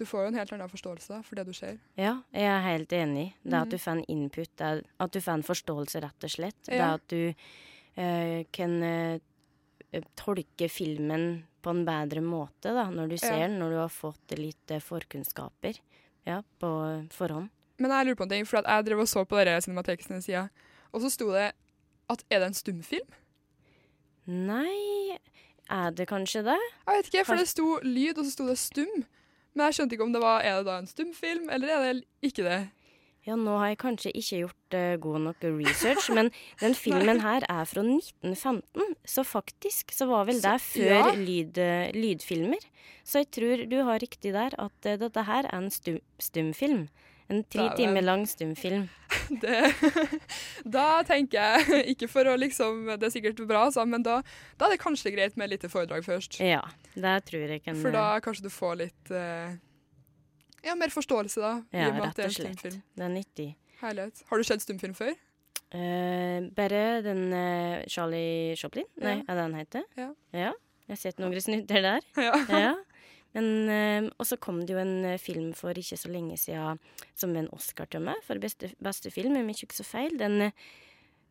du 0.00 0.06
får 0.08 0.22
jo 0.22 0.28
en 0.30 0.38
helt 0.38 0.52
annen 0.56 0.70
forståelse 0.72 1.16
for 1.26 1.36
det 1.36 1.42
du 1.44 1.52
ser. 1.52 1.74
ja, 2.00 2.22
jeg 2.32 2.46
er 2.48 2.62
helt 2.64 2.92
enig. 2.96 3.34
Det 3.44 3.52
er 3.52 3.66
at 3.66 3.70
du 3.74 3.76
får 3.76 3.98
en 3.98 4.04
input, 4.08 4.48
det 4.56 4.64
er 4.64 4.78
at 4.98 5.12
du 5.12 5.18
får 5.20 5.32
en 5.34 5.42
forståelse, 5.44 6.00
rett 6.00 6.24
og 6.24 6.32
slett. 6.32 6.56
Det 6.64 6.78
er 6.78 6.94
at 6.94 7.04
du 7.12 7.34
eh, 8.00 8.46
kan 8.50 8.78
eh, 8.82 9.20
tolke 10.16 10.70
filmen 10.72 11.44
på 11.60 11.74
en 11.74 11.84
bedre 11.84 12.22
måte 12.24 12.72
da, 12.72 12.86
når 12.88 13.08
du 13.12 13.16
ser 13.18 13.36
Ja. 13.36 13.46
den, 13.48 13.58
når 13.60 13.70
du 13.70 13.76
har 13.76 13.92
fått 13.92 14.38
litt 14.38 14.70
eh, 14.70 14.80
forkunnskaper 14.80 15.76
ja, 16.24 16.40
på 16.58 16.70
forhånd. 17.12 17.50
Men 17.76 17.90
jeg 17.90 18.06
lurer 18.06 18.16
på 18.16 18.22
en 18.24 18.32
ting, 18.32 18.46
for 18.46 18.60
at 18.60 18.68
jeg 18.72 18.84
drev 18.88 19.00
og 19.04 19.08
så 19.08 19.24
på 19.24 19.36
dere 19.36 19.60
Cinemateket 19.60 20.06
sine 20.06 20.22
sider, 20.22 20.48
og 20.92 21.04
så 21.04 21.12
sto 21.12 21.30
det 21.34 21.50
at 22.10 22.24
er 22.30 22.42
det 22.42 22.50
en 22.50 22.58
stumfilm? 22.58 23.16
Nei, 24.30 25.16
er 25.70 25.94
det 25.94 26.08
kanskje 26.10 26.42
det? 26.46 26.58
Jeg 26.86 26.98
vet 26.98 27.08
ikke, 27.10 27.24
for 27.28 27.40
det 27.40 27.48
sto 27.50 27.78
lyd, 27.86 28.18
og 28.18 28.26
så 28.26 28.34
sto 28.34 28.48
det 28.50 28.58
stum. 28.60 29.06
Men 29.54 29.66
jeg 29.66 29.80
skjønte 29.80 29.96
ikke 29.96 30.06
om 30.06 30.12
det 30.14 30.20
var 30.22 30.44
Er 30.46 30.60
det 30.60 30.68
da 30.68 30.76
en 30.78 30.90
stumfilm, 30.90 31.48
eller 31.50 31.72
er 31.74 31.80
det 31.88 32.04
ikke 32.26 32.46
det? 32.46 32.60
Ja, 33.28 33.34
nå 33.36 33.58
har 33.60 33.68
jeg 33.68 33.80
kanskje 33.82 34.12
ikke 34.16 34.38
gjort 34.40 34.76
uh, 34.78 34.94
god 35.04 35.18
nok 35.26 35.44
research, 35.44 36.06
men 36.16 36.30
den 36.62 36.74
filmen 36.84 37.20
her 37.20 37.44
er 37.52 37.66
fra 37.68 37.82
1915, 37.84 38.94
så 39.04 39.24
faktisk 39.28 39.92
så 39.92 40.08
var 40.08 40.24
vel 40.30 40.40
det 40.40 40.56
før 40.64 40.94
ja. 40.94 41.10
lyd, 41.18 41.60
eh, 41.60 41.90
lydfilmer. 41.92 42.64
Så 43.04 43.20
jeg 43.20 43.28
tror 43.36 43.66
du 43.68 43.76
har 43.84 44.00
riktig 44.00 44.32
der, 44.32 44.56
at 44.56 44.88
uh, 44.88 44.96
dette 45.04 45.26
her 45.28 45.50
er 45.50 45.58
en 45.58 45.68
stum, 45.74 46.00
stumfilm. 46.18 46.86
En 47.30 47.44
tre 47.44 47.68
timer 47.76 48.02
lang 48.02 48.24
stumfilm. 48.26 48.88
det 49.44 49.60
da 50.76 51.02
tenker 51.06 51.38
jeg, 51.38 51.80
ikke 51.94 52.08
for 52.10 52.28
å 52.28 52.36
liksom 52.40 52.86
Det 53.00 53.08
er 53.08 53.12
sikkert 53.14 53.40
bra, 53.48 53.66
så, 53.72 53.84
men 53.88 54.02
da, 54.06 54.18
da 54.58 54.68
er 54.68 54.74
det 54.74 54.80
kanskje 54.82 55.12
greit 55.14 55.36
med 55.38 55.48
et 55.48 55.56
lite 55.56 55.70
foredrag 55.72 56.04
først. 56.06 56.40
Ja, 56.44 56.62
det 56.94 57.16
tror 57.30 57.54
jeg 57.54 57.62
kan 57.64 57.78
For 57.80 57.94
da 57.94 58.04
kanskje 58.24 58.48
du 58.48 58.52
får 58.52 58.78
litt 58.84 59.10
eh, 59.14 59.56
Ja, 60.66 60.74
mer 60.76 60.92
forståelse, 60.92 61.40
da. 61.40 61.52
Ja, 61.72 61.90
rett 61.96 62.18
og 62.18 62.34
slett. 62.34 62.58
stumfilm. 62.58 62.82
Det 62.98 63.06
er 63.06 63.12
nyttig. 63.14 63.48
Herlighet. 63.80 64.24
Har 64.28 64.40
du 64.40 64.44
sett 64.44 64.64
stumfilm 64.66 64.96
før? 64.98 65.14
Uh, 65.70 66.50
bare 66.56 66.80
den 67.06 67.28
uh, 67.30 67.84
Charlie 67.88 68.56
Chaplin? 68.58 68.88
Nei, 68.98 69.20
Ja. 69.20 69.22
er 69.22 69.38
det 69.38 69.44
den 69.44 69.54
heter? 69.60 69.84
Ja. 69.96 70.08
ja. 70.34 70.50
Jeg 70.90 70.96
har 70.96 70.98
sett 70.98 71.20
noen 71.22 71.38
snutter 71.40 71.84
der. 71.86 72.06
Ja. 72.26 72.34
ja. 72.50 72.72
Men, 73.36 73.46
eh, 73.70 74.10
og 74.18 74.26
så 74.26 74.36
kom 74.42 74.62
det 74.66 74.74
jo 74.74 74.80
en 74.82 75.04
eh, 75.04 75.18
film 75.22 75.52
for 75.54 75.76
ikke 75.78 75.98
så 76.00 76.10
lenge 76.10 76.38
siden 76.40 76.80
som 77.14 77.34
en 77.38 77.50
Oscar 77.54 77.86
til 77.86 78.02
meg 78.02 78.18
for 78.26 78.40
beste, 78.42 78.72
beste 78.82 79.12
film, 79.14 79.36
om 79.38 79.52
ikke 79.52 79.70
så 79.76 79.86
feil. 79.86 80.16
Den 80.18 80.48
uh, 80.48 80.70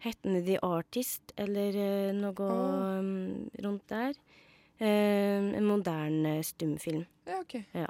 het 0.05 0.21
The 0.23 0.59
Artist, 0.63 1.33
eller 1.37 1.75
eh, 1.75 2.13
noe 2.15 2.45
oh. 2.45 3.01
mm, 3.03 3.49
rundt 3.65 3.87
der. 3.91 4.15
Eh, 4.79 5.43
en 5.59 5.65
moderne 5.67 6.37
stumfilm. 6.47 7.03
ja, 7.27 7.41
OK. 7.41 7.57
Ja. 7.75 7.89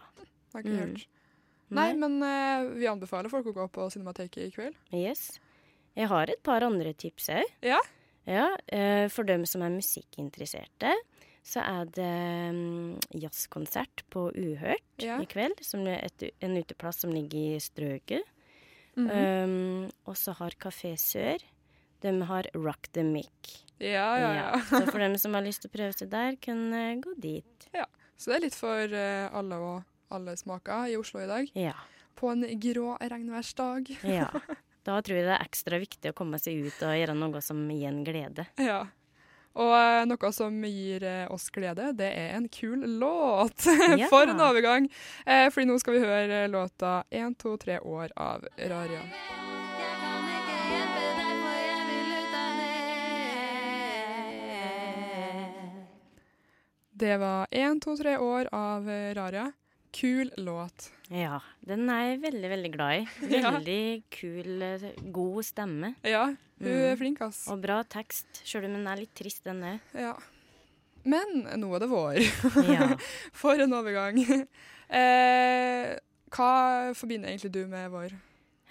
Har 0.54 0.63
ikke 0.63 0.74
Mm. 0.74 0.80
hørt. 0.80 1.06
Nei, 1.69 1.93
men 1.93 2.15
eh, 2.26 2.65
vi 2.80 2.88
anbefaler 2.89 3.30
folk 3.30 3.45
å 3.45 3.54
gå 3.54 3.67
på 3.69 3.86
Cinemateket 3.93 4.48
i 4.48 4.50
kveld. 4.50 4.76
Yes. 4.91 5.39
Jeg 5.93 6.10
har 6.10 6.32
et 6.34 6.41
par 6.41 6.65
andre 6.65 6.93
tips 6.98 7.30
òg. 7.30 7.45
Ja? 7.62 7.78
Ja, 8.26 8.48
eh, 8.74 9.06
for 9.13 9.24
dem 9.24 9.45
som 9.45 9.62
er 9.62 9.69
musikkinteresserte, 9.69 10.95
så 11.49 11.63
er 11.65 11.88
det 11.95 12.09
mm, 12.53 12.99
jazzkonsert 13.23 14.03
på 14.13 14.29
Uhørt 14.38 15.01
Ja. 15.01 15.17
i 15.21 15.25
kveld. 15.29 15.63
Som 15.65 15.88
er 15.89 16.03
et, 16.05 16.29
en 16.45 16.57
uteplass 16.59 17.01
som 17.01 17.13
ligger 17.15 17.55
i 17.55 17.63
Strøket. 17.63 18.27
-hmm. 19.07 19.43
um, 19.43 19.91
og 20.05 20.17
så 20.17 20.33
har 20.38 20.55
Kafé 20.59 20.95
Sør. 20.97 21.43
De 22.01 22.13
har 22.21 22.47
Rock 22.55 22.91
the 22.93 23.03
Mic. 23.03 23.65
ja, 23.79 24.19
ja, 24.19 24.33
ja. 24.33 24.62
Så 24.69 24.85
for 24.91 24.99
dem 24.99 25.17
som 25.17 25.33
har 25.33 25.43
lyst 25.43 25.63
til 25.63 25.71
å 25.71 25.75
prøve 25.75 25.95
seg 25.95 26.12
der, 26.12 26.35
kan 26.41 26.62
uh, 26.73 26.95
gå 27.01 27.15
dit. 27.19 27.69
Ja, 27.75 27.85
Så 28.17 28.31
det 28.31 28.39
er 28.39 28.45
litt 28.47 28.57
for 28.59 28.95
uh, 28.95 29.29
alle 29.35 29.59
og 29.63 29.83
alle 30.12 30.35
smaker 30.38 30.89
i 30.89 30.97
Oslo 30.99 31.21
i 31.23 31.27
dag. 31.29 31.51
Ja. 31.55 31.75
På 32.15 32.31
en 32.33 32.43
grå 32.59 32.97
regnværsdag. 33.01 33.95
ja. 34.03 34.31
Da 34.88 34.95
tror 35.03 35.17
jeg 35.19 35.25
det 35.27 35.33
er 35.35 35.43
ekstra 35.43 35.77
viktig 35.77 36.09
å 36.09 36.15
komme 36.17 36.38
seg 36.41 36.63
ut 36.65 36.77
og 36.88 36.95
gjøre 36.95 37.13
noe 37.13 37.41
som 37.45 37.59
gir 37.69 37.89
en 37.91 37.99
glede. 38.07 38.45
Ja. 38.57 38.88
Og 39.60 39.74
eh, 39.76 40.06
noe 40.08 40.32
som 40.36 40.56
gir 40.63 41.04
eh, 41.04 41.26
oss 41.32 41.50
glede, 41.52 41.91
det 42.00 42.10
er 42.15 42.36
en 42.38 42.48
kul 42.52 42.86
låt. 43.00 43.67
Ja. 44.00 44.08
For 44.12 44.30
en 44.30 44.39
overgang. 44.39 44.86
Eh, 45.26 45.50
fordi 45.52 45.67
nå 45.67 45.80
skal 45.82 45.98
vi 45.98 46.04
høre 46.06 46.43
eh, 46.45 46.50
låta 46.52 47.04
1, 47.10 47.36
2, 47.41 47.56
3 47.65 47.80
år 47.84 48.13
av 48.15 48.45
Rarian. 48.69 49.10
Det 57.00 57.17
var 57.17 57.48
1, 57.52 57.82
2, 57.84 57.98
3 57.98 58.17
år 58.17 58.50
av 58.56 58.88
Raria. 59.15 59.52
Kul 59.91 60.32
låt. 60.38 60.91
Ja, 61.10 61.39
den 61.65 61.88
er 61.89 62.12
jeg 62.12 62.22
veldig, 62.22 62.50
veldig 62.52 62.72
glad 62.76 63.00
i. 63.00 63.06
Ja. 63.39 63.54
Veldig 63.56 64.04
kul, 64.13 64.65
god 65.15 65.48
stemme. 65.48 65.93
Ja, 66.06 66.28
hun 66.60 66.67
er 66.72 66.93
Mm. 66.95 66.98
flink, 66.98 67.22
ass. 67.22 67.48
Og 67.48 67.62
bra 67.62 67.84
tekst, 67.84 68.41
sjøl 68.45 68.65
om 68.65 68.74
den 68.74 68.88
er 68.88 68.95
litt 68.98 69.13
trist, 69.15 69.43
den 69.43 69.63
er. 69.63 69.80
Ja. 69.93 70.15
Men 71.06 71.43
nå 71.58 71.69
er 71.76 71.80
det 71.80 71.89
vår. 71.89 72.19
Ja. 72.67 72.89
For 73.34 73.54
en 73.60 73.74
overgang. 73.74 74.19
Eh, 74.89 75.91
hva 76.34 76.93
forbinder 76.98 77.30
egentlig 77.30 77.52
du 77.54 77.60
med 77.69 77.91
vår? 77.93 78.15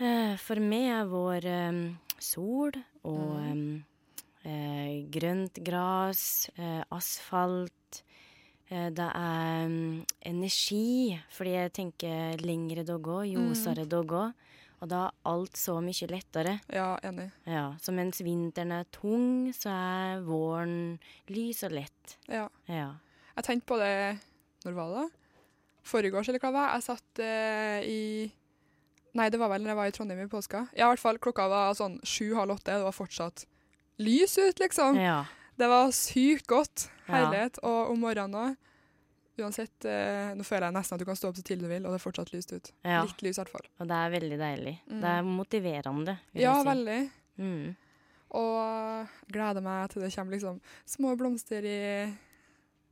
Eh, 0.03 0.33
For 0.43 0.59
meg 0.59 0.89
er 0.91 1.05
vår 1.07 1.45
em, 1.47 1.79
sol 2.19 2.73
og 3.05 3.37
Mm. 3.39 3.53
em, 3.53 3.85
eh, 4.45 5.07
grønt 5.15 5.61
gras, 5.63 6.51
eh, 6.59 6.83
asfalt. 6.91 8.03
Eh, 8.69 8.91
det 8.91 9.07
er 9.15 9.65
um, 9.67 10.05
energi, 10.27 11.19
fordi 11.31 11.51
jeg 11.55 11.73
tenker 11.73 12.37
lengre 12.43 12.85
det 12.85 12.95
å 12.95 13.01
gå, 13.01 13.23
Mm. 13.25 13.33
ljosere 13.55 13.87
det 13.89 13.97
å 13.97 14.05
gå. 14.05 14.35
Og 14.79 14.89
da 14.91 15.01
er 15.09 15.15
alt 15.27 15.59
så 15.59 15.79
mye 15.83 16.07
lettere. 16.11 16.59
Ja, 16.71 16.93
enig. 17.03 17.29
Ja, 17.51 17.73
Så 17.83 17.93
mens 17.95 18.21
vinteren 18.23 18.73
er 18.77 18.87
tung, 18.95 19.51
så 19.57 19.73
er 19.75 20.21
våren 20.27 20.99
lys 21.33 21.65
og 21.67 21.75
lett. 21.75 22.17
Ja. 22.31 22.47
Ja. 22.71 22.93
Jeg 23.39 23.47
tenkte 23.47 23.71
på 23.71 23.79
det 23.79 24.19
Når 24.65 24.75
var 24.75 24.95
det? 24.95 25.07
Forrige 25.87 26.23
eller 26.29 26.43
hva 26.43 26.53
var. 26.53 26.73
Jeg 26.77 26.87
satt 26.87 27.23
eh, 27.25 27.81
i 27.89 28.01
Nei, 29.19 29.31
det 29.33 29.39
var 29.41 29.49
vel 29.51 29.63
når 29.65 29.73
jeg 29.73 29.79
var 29.79 29.89
i 29.89 29.93
Trondheim 29.97 30.21
i 30.23 30.31
påska. 30.31 30.67
Ja, 30.77 30.87
i 30.87 30.93
hvert 30.93 31.03
fall 31.03 31.19
klokka 31.19 31.49
var 31.51 31.75
sånn 31.75 31.97
sju-halv 32.07 32.55
åtte. 32.59 32.77
Det 32.77 32.85
var 32.85 32.95
fortsatt 32.95 33.47
lys 33.99 34.37
ut, 34.39 34.61
liksom. 34.63 34.99
ja. 35.01 35.25
Det 35.59 35.67
var 35.67 35.89
sykt 35.91 36.47
godt. 36.47 36.85
Ja. 37.09 37.17
Herlighet. 37.17 37.59
Og 37.67 37.91
om 37.91 38.05
morgenen 38.05 38.37
òg. 38.39 38.68
Uansett, 39.39 39.85
eh, 39.85 40.35
nå 40.35 40.45
føler 40.47 40.67
jeg 40.69 40.75
nesten 40.75 40.95
at 40.97 41.01
du 41.01 41.05
kan 41.09 41.17
stå 41.17 41.29
opp 41.31 41.37
så 41.39 41.43
tidlig 41.47 41.67
du 41.69 41.73
vil, 41.73 41.85
og 41.87 41.93
det 41.95 41.99
er 42.01 42.05
fortsatt 42.11 42.33
lyst 42.35 42.53
ut. 42.53 42.71
Ja. 42.85 43.03
Litt 43.07 43.21
lys, 43.23 43.37
i 43.39 43.43
hvert 43.43 43.53
fall. 43.55 43.67
Og 43.81 43.89
det 43.91 43.99
er 43.99 44.11
veldig 44.15 44.39
deilig. 44.41 44.73
Mm. 44.91 45.01
Det 45.03 45.11
er 45.17 45.23
motiverende, 45.29 46.15
vil 46.33 46.43
Ja, 46.43 46.55
jeg 46.55 46.63
si. 46.63 46.69
Ja, 46.69 46.73
veldig. 46.75 47.11
Mm. 47.39 47.77
Og 48.39 49.09
gleder 49.33 49.63
meg 49.65 49.91
til 49.93 50.03
det 50.05 50.11
kommer 50.15 50.35
liksom 50.37 50.59
små 50.87 51.15
blomster 51.17 51.65
i, 51.65 51.79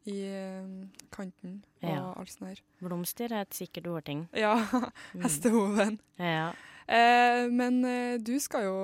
i 0.09 0.17
eh, 0.31 0.71
kanten 1.13 1.59
og 1.83 1.91
Ja. 1.91 2.13
alt 2.17 2.31
sånt 2.33 2.49
her. 2.49 2.63
Blomster 2.81 3.33
er 3.33 3.41
et 3.45 3.55
sikkert 3.59 3.87
ordting. 3.91 4.29
Ja, 4.45 4.55
Mm. 5.15 5.99
Ja. 6.19 6.53
Eh, 6.89 7.49
men 7.51 7.85
eh, 7.85 8.17
du 8.23 8.39
skal 8.41 8.63
jo 8.69 8.77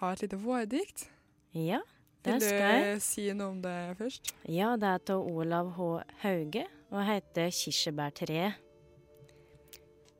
ha 0.00 0.12
et 0.12 0.22
lite 0.22 0.38
vårdikt. 0.40 1.08
ja, 1.54 1.80
Vil 2.22 2.38
du 2.38 3.00
si 3.02 3.24
noe 3.34 3.50
om 3.50 3.62
det 3.62 3.96
først? 3.98 4.30
Ja, 4.46 4.76
det 4.78 4.86
er 4.86 5.14
av 5.14 5.26
Olav 5.26 5.72
H. 5.74 5.86
Hauge 6.22 6.66
og 6.92 7.02
heter 7.02 7.50
'Kirsebærtreet'. 7.50 8.54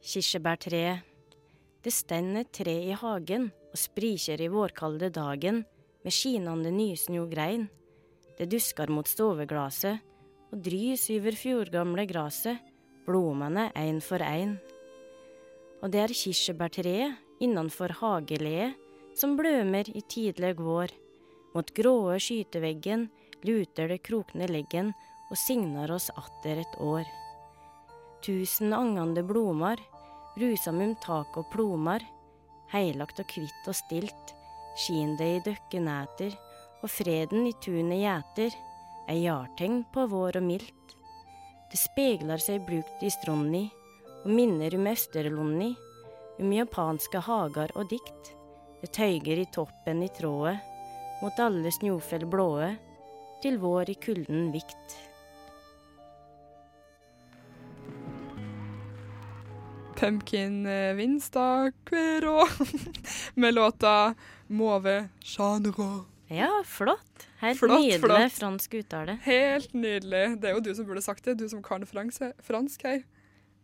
Kirsebærtreet. 0.02 1.02
Det 1.84 1.92
stender 1.92 2.40
et 2.40 2.52
tre 2.52 2.74
i 2.90 2.90
hagen 2.90 3.52
og 3.70 3.78
spriker 3.78 4.40
i 4.40 4.50
vårkalde 4.50 5.10
dagen 5.10 5.64
med 6.02 6.12
skinande 6.12 6.70
nysnjo 6.70 7.28
grein. 7.30 7.68
Det 8.38 8.50
duskar 8.50 8.90
mot 8.90 9.06
stoveglaset 9.06 10.00
og 10.52 10.62
drys 10.62 11.08
over 11.10 11.38
fjordgamle 11.38 12.06
graset, 12.06 12.58
blomene 13.06 13.70
ein 13.76 14.00
for 14.00 14.18
ein. 14.22 14.58
Og 15.82 15.92
det 15.92 16.00
er 16.00 16.14
kirsebærtreet 16.14 17.14
innanfor 17.40 17.94
hageleet 18.00 18.74
som 19.14 19.36
blømer 19.36 19.86
i 19.90 20.02
tidleg 20.08 20.58
vår. 20.58 21.01
Mot 21.52 21.74
gråe 21.76 22.18
skyteveggen 22.20 23.08
luter 23.44 23.90
det 23.92 24.02
krokne 24.06 24.48
leggen 24.48 24.92
og 25.30 25.38
signar 25.40 25.92
oss 25.92 26.08
atter 26.16 26.62
et 26.62 26.78
år. 26.80 27.08
Tusen 28.22 28.72
angande 28.72 29.24
blomar, 29.26 29.80
brusam 30.36 30.80
um 30.80 30.94
tak 31.02 31.36
og 31.36 31.50
plomar, 31.52 32.04
heilagt 32.72 33.20
og 33.20 33.28
kvitt 33.28 33.68
og 33.68 33.76
stilt, 33.76 34.34
skin 34.78 35.16
det 35.18 35.28
i 35.36 35.42
døkke 35.50 35.80
næter, 35.82 36.36
og 36.82 36.90
freden 36.90 37.46
i 37.46 37.54
tunet 37.62 38.00
gjeter, 38.00 38.56
er 39.10 39.18
jartegn 39.18 39.82
på 39.92 40.06
vår 40.08 40.38
og 40.40 40.46
mildt. 40.46 40.96
Det 41.72 41.80
speglar 41.80 42.40
seg 42.42 42.64
brukt 42.66 43.02
i 43.04 43.10
stronni, 43.12 43.66
og 44.22 44.30
minner 44.30 44.74
om 44.78 44.86
Østerlonni, 44.90 45.72
om 46.40 46.52
japanske 46.54 47.22
hagar 47.26 47.74
og 47.76 47.90
dikt. 47.90 48.34
Det 48.82 48.90
tøyger 48.94 49.42
i 49.42 49.48
toppen 49.54 50.02
i 50.04 50.10
trådet, 50.14 50.58
mot 51.22 51.38
alle 51.40 51.70
snjofjell 51.72 52.26
blåe, 52.30 52.72
til 53.42 53.56
vår 53.62 53.90
i 53.90 53.96
kulden 54.02 54.50
vikt. 54.54 54.98
Pumpkin 59.96 60.66
eh, 60.66 60.94
Vinstad 60.94 61.72
Quero 61.84 62.46
med 63.34 63.54
låta 63.54 64.14
'Mauve 64.46 65.08
Genre'. 65.20 66.04
Ja, 66.26 66.62
flott. 66.66 67.28
Helt 67.38 67.58
Flott, 67.58 67.80
nydelig 67.80 68.00
flott. 68.00 68.32
fransk 68.32 68.74
uttale. 68.74 69.18
Helt 69.22 69.72
nydelig. 69.74 70.40
Det 70.40 70.48
er 70.48 70.54
jo 70.56 70.60
du 70.60 70.74
som 70.74 70.86
burde 70.86 71.02
sagt 71.02 71.24
det, 71.24 71.34
du 71.38 71.48
som 71.48 71.62
kan 71.62 71.84
fransk 71.86 72.82
her. 72.84 73.02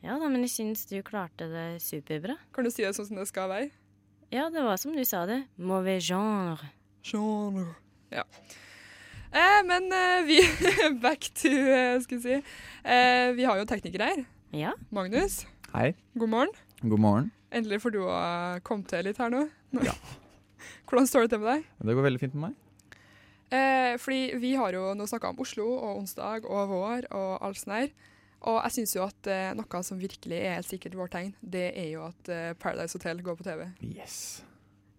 Ja 0.02 0.18
da, 0.18 0.28
men 0.28 0.40
jeg 0.44 0.50
syns 0.50 0.84
du 0.86 1.00
klarte 1.02 1.48
det 1.48 1.82
superbra. 1.82 2.36
Kan 2.54 2.64
du 2.64 2.70
si 2.70 2.84
det 2.84 2.92
sånn 2.94 3.08
som 3.08 3.16
det 3.16 3.26
skal 3.30 3.48
være? 3.50 3.70
Ja, 4.30 4.50
det 4.52 4.62
var 4.62 4.76
som 4.76 4.92
du 4.94 5.04
sa 5.08 5.24
det. 5.26 5.46
Mauvais 5.56 6.04
genre. 6.04 6.58
Genre. 7.08 7.66
Ja. 8.12 8.24
Eh, 9.32 9.60
men 9.68 9.88
eh, 9.92 10.22
vi 10.28 10.38
Back 11.04 11.28
to 11.36 11.48
eh, 11.52 11.96
Skal 12.04 12.18
vi 12.18 12.22
si. 12.22 12.36
Eh, 12.84 13.32
vi 13.36 13.44
har 13.48 13.58
jo 13.60 13.66
teknikere 13.68 14.10
her. 14.12 14.22
Ja. 14.56 14.72
Magnus, 14.94 15.42
Hei, 15.74 15.92
god 16.16 16.32
morgen. 16.32 16.54
god 16.80 17.00
morgen. 17.00 17.26
Endelig 17.52 17.82
får 17.82 17.92
du 17.96 18.00
å 18.04 18.14
komme 18.64 18.88
til 18.88 19.04
litt 19.08 19.20
her 19.20 19.32
nå. 19.32 19.46
Ja. 19.84 19.92
Hvordan 20.88 21.08
står 21.08 21.26
det 21.26 21.34
til 21.34 21.42
med 21.44 21.50
deg? 21.52 21.66
Det 21.84 21.96
går 21.96 22.06
veldig 22.08 22.22
fint 22.22 22.36
med 22.36 22.48
meg. 22.48 22.56
Eh, 23.48 23.94
fordi 24.00 24.36
vi 24.40 24.54
har 24.60 24.76
jo 24.76 24.90
nå 24.96 25.06
snakka 25.08 25.32
om 25.32 25.40
Oslo 25.44 25.66
og 25.76 26.02
onsdag 26.02 26.44
og 26.48 26.72
vår 26.72 27.08
og 27.16 27.30
alt 27.44 27.60
sånt 27.60 27.76
her. 27.76 27.92
Og 28.48 28.58
jeg 28.62 28.74
syns 28.76 28.92
jo 28.96 29.04
at 29.04 29.28
eh, 29.32 29.52
noe 29.56 29.80
som 29.84 30.00
virkelig 30.00 30.40
er 30.40 30.58
helt 30.58 30.68
sikkert 30.68 30.96
vårt 30.98 31.12
tegn, 31.16 31.32
det 31.40 31.70
er 31.72 31.88
jo 31.94 32.04
at 32.06 32.28
eh, 32.32 32.52
Paradise 32.60 32.96
Hotel 32.96 33.20
går 33.24 33.38
på 33.40 33.48
TV. 33.48 33.64
Yes. 33.84 34.18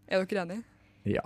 Er 0.09 0.25
dere 0.25 0.43
enige? 0.45 0.65
Ja. 1.07 1.23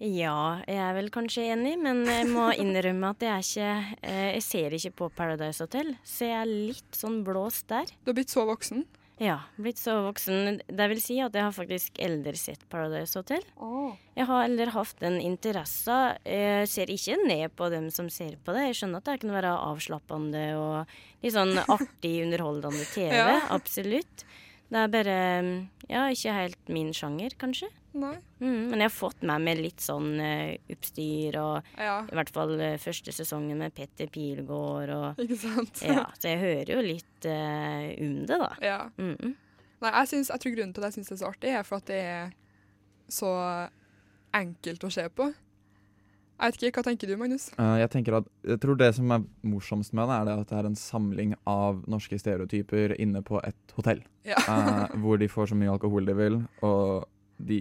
Ja, 0.00 0.62
jeg 0.64 0.80
er 0.80 0.94
vel 0.96 1.10
kanskje 1.12 1.50
enig, 1.52 1.74
men 1.80 2.06
jeg 2.08 2.28
må 2.32 2.46
innrømme 2.62 3.12
at 3.12 3.26
jeg 3.26 3.34
er 3.34 3.44
ikke 3.44 3.98
eh, 4.08 4.28
Jeg 4.38 4.46
ser 4.46 4.76
ikke 4.78 4.94
på 5.02 5.10
Paradise 5.18 5.60
Hotel, 5.66 5.92
så 6.08 6.30
jeg 6.30 6.38
er 6.40 6.48
litt 6.70 6.96
sånn 6.96 7.20
blåst 7.26 7.68
der. 7.68 7.90
Du 8.00 8.14
har 8.14 8.16
blitt 8.16 8.32
så 8.32 8.46
voksen. 8.48 8.86
Ja, 9.20 9.36
blitt 9.60 9.76
så 9.76 9.98
voksen. 10.06 10.62
Det 10.64 10.86
vil 10.88 11.00
si 11.04 11.18
at 11.20 11.34
jeg 11.36 11.44
har 11.44 11.52
faktisk 11.52 11.98
eldre 12.00 12.32
sett 12.40 12.62
Paradise 12.72 13.20
Hotel. 13.20 13.44
Jeg 14.16 14.24
har 14.30 14.46
eldre 14.46 14.72
hatt 14.72 15.04
en 15.04 15.18
interesse. 15.20 15.96
Jeg 16.24 16.70
ser 16.72 16.92
ikke 16.94 17.18
ned 17.28 17.52
på 17.52 17.68
dem 17.68 17.90
som 17.92 18.08
ser 18.08 18.38
på 18.40 18.54
det. 18.56 18.70
Jeg 18.70 18.78
skjønner 18.78 19.02
at 19.02 19.10
det 19.10 19.18
kan 19.20 19.34
være 19.34 19.52
avslappende 19.66 20.46
og 20.56 20.94
litt 21.20 21.36
sånn 21.36 21.52
artig, 21.76 22.14
underholdende 22.24 22.88
TV. 22.94 23.12
Ja. 23.12 23.42
Absolutt. 23.52 24.24
Det 24.70 24.86
er 24.86 24.94
bare 24.96 25.18
ja, 25.90 26.06
ikke 26.08 26.38
helt 26.40 26.72
min 26.72 26.94
sjanger, 26.96 27.36
kanskje. 27.36 27.68
Nei. 27.92 28.14
Mm, 28.38 28.70
men 28.70 28.76
jeg 28.78 28.86
har 28.86 28.94
fått 28.94 29.24
med 29.26 29.42
meg 29.42 29.58
litt 29.58 29.82
sånn 29.82 30.12
uh, 30.22 30.54
oppstyr, 30.70 31.38
og 31.40 31.72
Ja, 31.74 31.96
i 32.06 32.16
hvert 32.20 32.32
fall 32.34 32.54
uh, 32.60 32.76
første 32.78 33.14
sesongen 33.14 33.58
med 33.58 33.74
Petter 33.74 34.10
Pilgaard 34.12 34.94
og 34.94 35.22
ikke 35.24 35.38
sant? 35.42 35.82
Ja, 35.90 36.06
så 36.14 36.30
jeg 36.30 36.42
hører 36.44 36.74
jo 36.76 36.80
litt 36.86 37.26
uh, 37.26 37.90
om 38.06 38.16
det, 38.30 38.38
da. 38.46 38.50
ja. 38.62 38.80
Mm. 39.00 39.34
Nei, 39.80 39.90
jeg, 39.96 40.08
synes, 40.12 40.30
jeg 40.30 40.42
tror 40.42 40.56
grunnen 40.56 40.72
til 40.76 40.84
at 40.84 40.90
jeg 40.90 41.00
syns 41.00 41.10
det 41.10 41.16
er 41.16 41.22
så 41.22 41.30
artig, 41.30 41.52
er 41.56 41.66
for 41.66 41.80
at 41.80 41.90
det 41.90 42.00
er 42.04 42.34
så 43.10 43.30
enkelt 44.36 44.84
å 44.86 44.90
se 44.92 45.06
på. 45.10 45.30
Jeg 46.40 46.54
vet 46.54 46.62
ikke, 46.62 46.80
Hva 46.80 46.84
tenker 46.86 47.10
du, 47.10 47.16
Magnus? 47.20 47.50
Eh, 47.60 47.74
jeg 47.82 47.90
tenker 47.92 48.16
at, 48.16 48.28
jeg 48.48 48.60
tror 48.62 48.78
det 48.80 48.90
som 48.96 49.12
er 49.12 49.24
morsomst 49.44 49.92
med 49.96 50.08
det, 50.08 50.16
er 50.16 50.28
det 50.28 50.36
at 50.38 50.52
det 50.52 50.58
er 50.60 50.68
en 50.70 50.78
samling 50.78 51.34
av 51.48 51.82
norske 51.90 52.16
stereotyper 52.20 52.94
inne 52.96 53.20
på 53.26 53.42
et 53.44 53.74
hotell. 53.76 54.00
Ja. 54.24 54.38
Eh, 54.40 54.94
hvor 55.02 55.20
de 55.20 55.28
får 55.28 55.52
så 55.52 55.58
mye 55.60 55.74
alkohol 55.74 56.08
de 56.08 56.16
vil, 56.16 56.38
og 56.64 57.04
de 57.46 57.60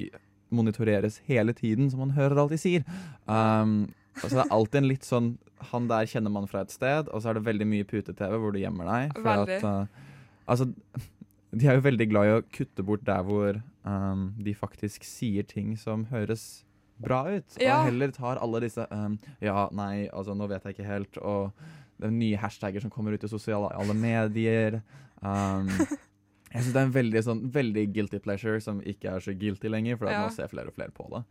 monitoreres 0.50 1.20
hele 1.30 1.54
tiden, 1.54 1.90
som 1.92 2.02
man 2.04 2.16
hører 2.18 2.42
alt 2.42 2.54
de 2.56 2.60
sier. 2.62 2.86
Um, 3.26 3.92
og 4.20 4.26
så 4.26 4.34
det 4.36 4.44
er 4.44 4.56
alltid 4.56 4.82
en 4.82 4.90
litt 4.90 5.06
sånn 5.08 5.28
Han 5.72 5.86
der 5.90 6.08
kjenner 6.10 6.32
man 6.34 6.48
fra 6.50 6.64
et 6.64 6.72
sted, 6.74 7.10
og 7.12 7.22
så 7.22 7.30
er 7.30 7.38
det 7.38 7.46
veldig 7.46 7.68
mye 7.68 7.88
pute-TV 7.88 8.38
hvor 8.40 8.56
du 8.56 8.62
gjemmer 8.62 8.88
deg. 8.88 9.18
At, 9.28 9.52
uh, 9.66 10.14
altså, 10.48 10.70
de 11.60 11.68
er 11.68 11.76
jo 11.78 11.84
veldig 11.84 12.08
glad 12.12 12.30
i 12.30 12.38
å 12.38 12.46
kutte 12.56 12.86
bort 12.88 13.04
der 13.08 13.26
hvor 13.28 13.60
um, 13.84 14.30
de 14.40 14.56
faktisk 14.56 15.04
sier 15.08 15.44
ting 15.48 15.76
som 15.80 16.08
høres 16.14 16.64
bra 17.00 17.26
ut. 17.28 17.60
Ja. 17.60 17.82
Og 17.82 17.92
heller 17.92 18.16
tar 18.16 18.40
alle 18.40 18.64
disse 18.64 18.86
um, 18.92 19.20
Ja, 19.44 19.68
nei, 19.76 20.08
altså 20.08 20.36
nå 20.38 20.48
vet 20.52 20.66
jeg 20.66 20.78
ikke 20.78 20.90
helt. 20.90 21.20
Og 21.20 21.52
det 22.00 22.08
er 22.08 22.16
nye 22.16 22.40
hashtagger 22.40 22.84
som 22.84 22.94
kommer 22.94 23.16
ut 23.16 23.24
i 23.28 23.32
sosiale 23.32 23.96
medier. 24.00 24.80
Um, 25.20 25.68
jeg 26.52 26.62
synes 26.64 26.74
det 26.74 26.82
er 26.82 26.88
en 26.88 26.94
veldig, 26.96 27.22
sånn, 27.26 27.42
veldig 27.54 27.84
guilty 27.94 28.20
pleasure 28.20 28.60
som 28.62 28.82
ikke 28.82 29.12
er 29.16 29.20
så 29.26 29.34
guilty 29.38 29.70
lenger, 29.70 29.98
for 29.98 30.10
Ja. 30.10 30.26
nå 30.26 30.32
ser 30.34 30.48
flere 30.52 30.68
og 30.68 30.76
flere 30.76 30.92
på 30.92 31.08
det. 31.14 31.24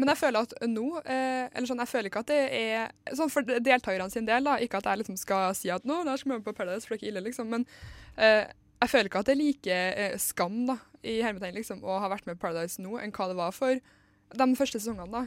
Men 0.00 0.08
jeg 0.08 0.16
føler 0.16 0.46
at 0.46 0.52
nå 0.64 0.84
eh, 1.04 1.48
Eller 1.52 1.66
sånn, 1.68 1.78
jeg 1.82 1.88
føler 1.90 2.08
ikke 2.08 2.20
at 2.24 2.30
det 2.32 2.38
er 2.56 3.14
Sånn 3.14 3.28
for 3.30 3.44
deltakerne 3.44 4.10
sin 4.10 4.24
del, 4.24 4.42
da. 4.48 4.54
Ikke 4.56 4.78
at 4.80 4.84
jeg 4.88 5.02
liksom 5.02 5.18
skal 5.20 5.52
si 5.54 5.68
at 5.70 5.84
nå, 5.84 5.98
der 6.08 6.16
skal 6.16 6.30
vi 6.32 6.36
være 6.38 6.46
på 6.46 6.54
Paradise, 6.56 6.86
for 6.88 6.94
det 6.94 7.02
er 7.02 7.02
ikke 7.02 7.10
ille, 7.12 7.24
liksom. 7.28 7.50
Men 7.52 7.66
eh, 8.16 8.46
jeg 8.80 8.88
føler 8.90 9.10
ikke 9.10 9.20
at 9.20 9.28
det 9.28 9.34
er 9.36 9.42
like 9.42 9.76
eh, 10.06 10.16
skam, 10.18 10.56
da, 10.66 10.78
i 11.04 11.18
hermetegn, 11.22 11.54
liksom, 11.60 11.84
å 11.84 11.98
ha 12.00 12.08
vært 12.08 12.26
med 12.26 12.38
på 12.40 12.46
Paradise 12.48 12.80
nå, 12.82 12.96
enn 13.02 13.12
hva 13.12 13.28
det 13.28 13.36
var 13.36 13.52
for 13.52 13.76
de 14.32 14.48
første 14.56 14.80
sesongene, 14.80 15.12
da. 15.12 15.26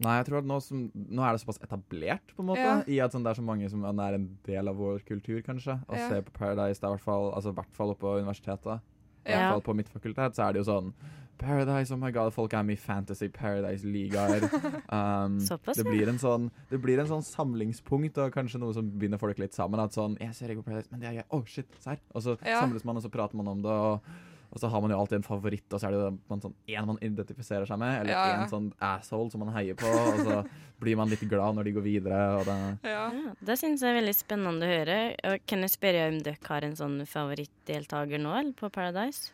Nei, 0.00 0.16
jeg 0.20 0.26
tror 0.28 0.38
at 0.38 0.44
nå, 0.46 0.60
som, 0.62 0.84
nå 0.94 1.22
er 1.26 1.32
det 1.34 1.40
såpass 1.42 1.58
etablert, 1.64 2.34
på 2.36 2.44
en 2.44 2.46
måte, 2.52 2.62
Ja. 2.62 2.82
i 2.86 3.00
at 3.00 3.10
sånn, 3.12 3.24
det 3.24 3.32
er 3.32 3.40
så 3.42 3.44
mange 3.44 3.68
som 3.70 3.82
er 3.84 4.14
en 4.14 4.38
del 4.46 4.68
av 4.68 4.76
vår 4.76 5.00
kultur, 5.04 5.40
kanskje. 5.42 5.80
Å 5.88 5.96
Ja. 5.96 6.08
se 6.08 6.22
på 6.22 6.32
Paradise, 6.32 6.78
det 6.80 6.84
er 6.86 6.92
i 6.92 6.96
hvert 6.96 7.04
fall, 7.04 7.32
altså, 7.34 7.50
i 7.50 7.54
hvert 7.58 7.72
fall 7.74 7.90
oppe 7.90 8.00
på 8.06 8.18
universitetet. 8.22 8.80
I 9.26 9.32
hvert 9.32 9.50
fall 9.50 9.60
på 9.60 9.74
mitt 9.76 9.88
fakultet 9.88 10.34
så 10.34 10.48
er 10.48 10.52
det 10.54 10.64
jo 10.64 10.70
sånn 10.72 10.92
Paradise, 11.38 11.92
oh 11.92 11.96
my 11.96 12.10
god, 12.10 12.32
folk 12.32 12.52
er 12.54 12.62
med 12.64 12.72
i 12.78 12.80
Fantasy 12.80 13.28
Paradise-ligaer. 13.28 14.48
Um, 14.90 15.38
det 15.38 15.84
blir 15.84 16.08
en 16.08 16.16
sånn 16.18 16.50
Det 16.70 16.80
blir 16.80 16.98
en 16.98 17.06
sånn 17.06 17.22
samlingspunkt, 17.22 18.16
og 18.18 18.32
kanskje 18.32 18.58
noe 18.58 18.72
som 18.72 18.88
binder 18.88 19.18
folk 19.20 19.38
litt 19.38 19.52
sammen. 19.52 19.78
At 19.78 19.92
sånn 19.92 20.16
Jeg 20.18 20.34
ser 20.34 20.48
ikke 20.48 20.62
på 20.64 20.70
Paradise, 20.70 20.88
men 20.90 21.00
det 21.00 21.08
er 21.10 21.12
jeg. 21.20 21.24
Oh, 21.30 21.42
shit, 21.44 21.66
serr. 21.78 21.98
Og 22.14 22.22
så 22.22 22.38
Ja. 22.44 22.62
samles 22.62 22.84
man, 22.84 22.96
og 22.96 23.02
så 23.02 23.10
prater 23.10 23.34
man 23.36 23.48
om 23.48 23.60
det, 23.62 23.70
og 23.70 24.00
Og 24.48 24.60
så 24.62 24.68
har 24.72 24.80
man 24.80 24.90
jo 24.90 24.96
alltid 24.98 25.18
en 25.18 25.26
favoritt, 25.26 25.66
og 25.76 25.80
så 25.80 25.86
er 25.88 25.92
det 25.92 25.98
jo 26.00 26.10
man 26.30 26.40
sånn 26.40 26.54
en 26.72 26.86
man 26.88 26.98
identifiserer 27.04 27.66
seg 27.68 27.78
med, 27.82 28.00
eller 28.00 28.12
Ja, 28.14 28.22
ja. 28.30 28.36
en 28.42 28.48
sånn 28.48 28.68
asshole 28.80 29.30
som 29.30 29.42
man 29.44 29.52
heier 29.52 29.76
på, 29.76 29.86
og 29.90 30.20
så 30.24 30.38
blir 30.80 30.96
man 30.96 31.10
litt 31.12 31.20
glad 31.28 31.54
når 31.58 31.68
de 31.68 31.74
går 31.76 31.84
videre. 31.84 32.20
Og 32.38 32.46
det, 32.48 32.56
Ja. 32.88 33.02
Ja, 33.12 33.34
det 33.44 33.58
syns 33.60 33.82
jeg 33.84 33.92
er 33.92 34.00
veldig 34.00 34.14
spennende 34.16 34.64
å 34.64 34.72
høre. 34.72 34.98
Og 35.28 35.44
Kan 35.46 35.60
jeg 35.66 35.74
spørre 35.74 36.06
om 36.08 36.18
dere 36.24 36.38
har 36.48 36.64
en 36.64 36.76
sånn 36.80 36.96
favorittdeltaker 37.06 38.18
nå, 38.24 38.32
eller 38.40 38.56
på 38.56 38.70
Paradise? 38.72 39.32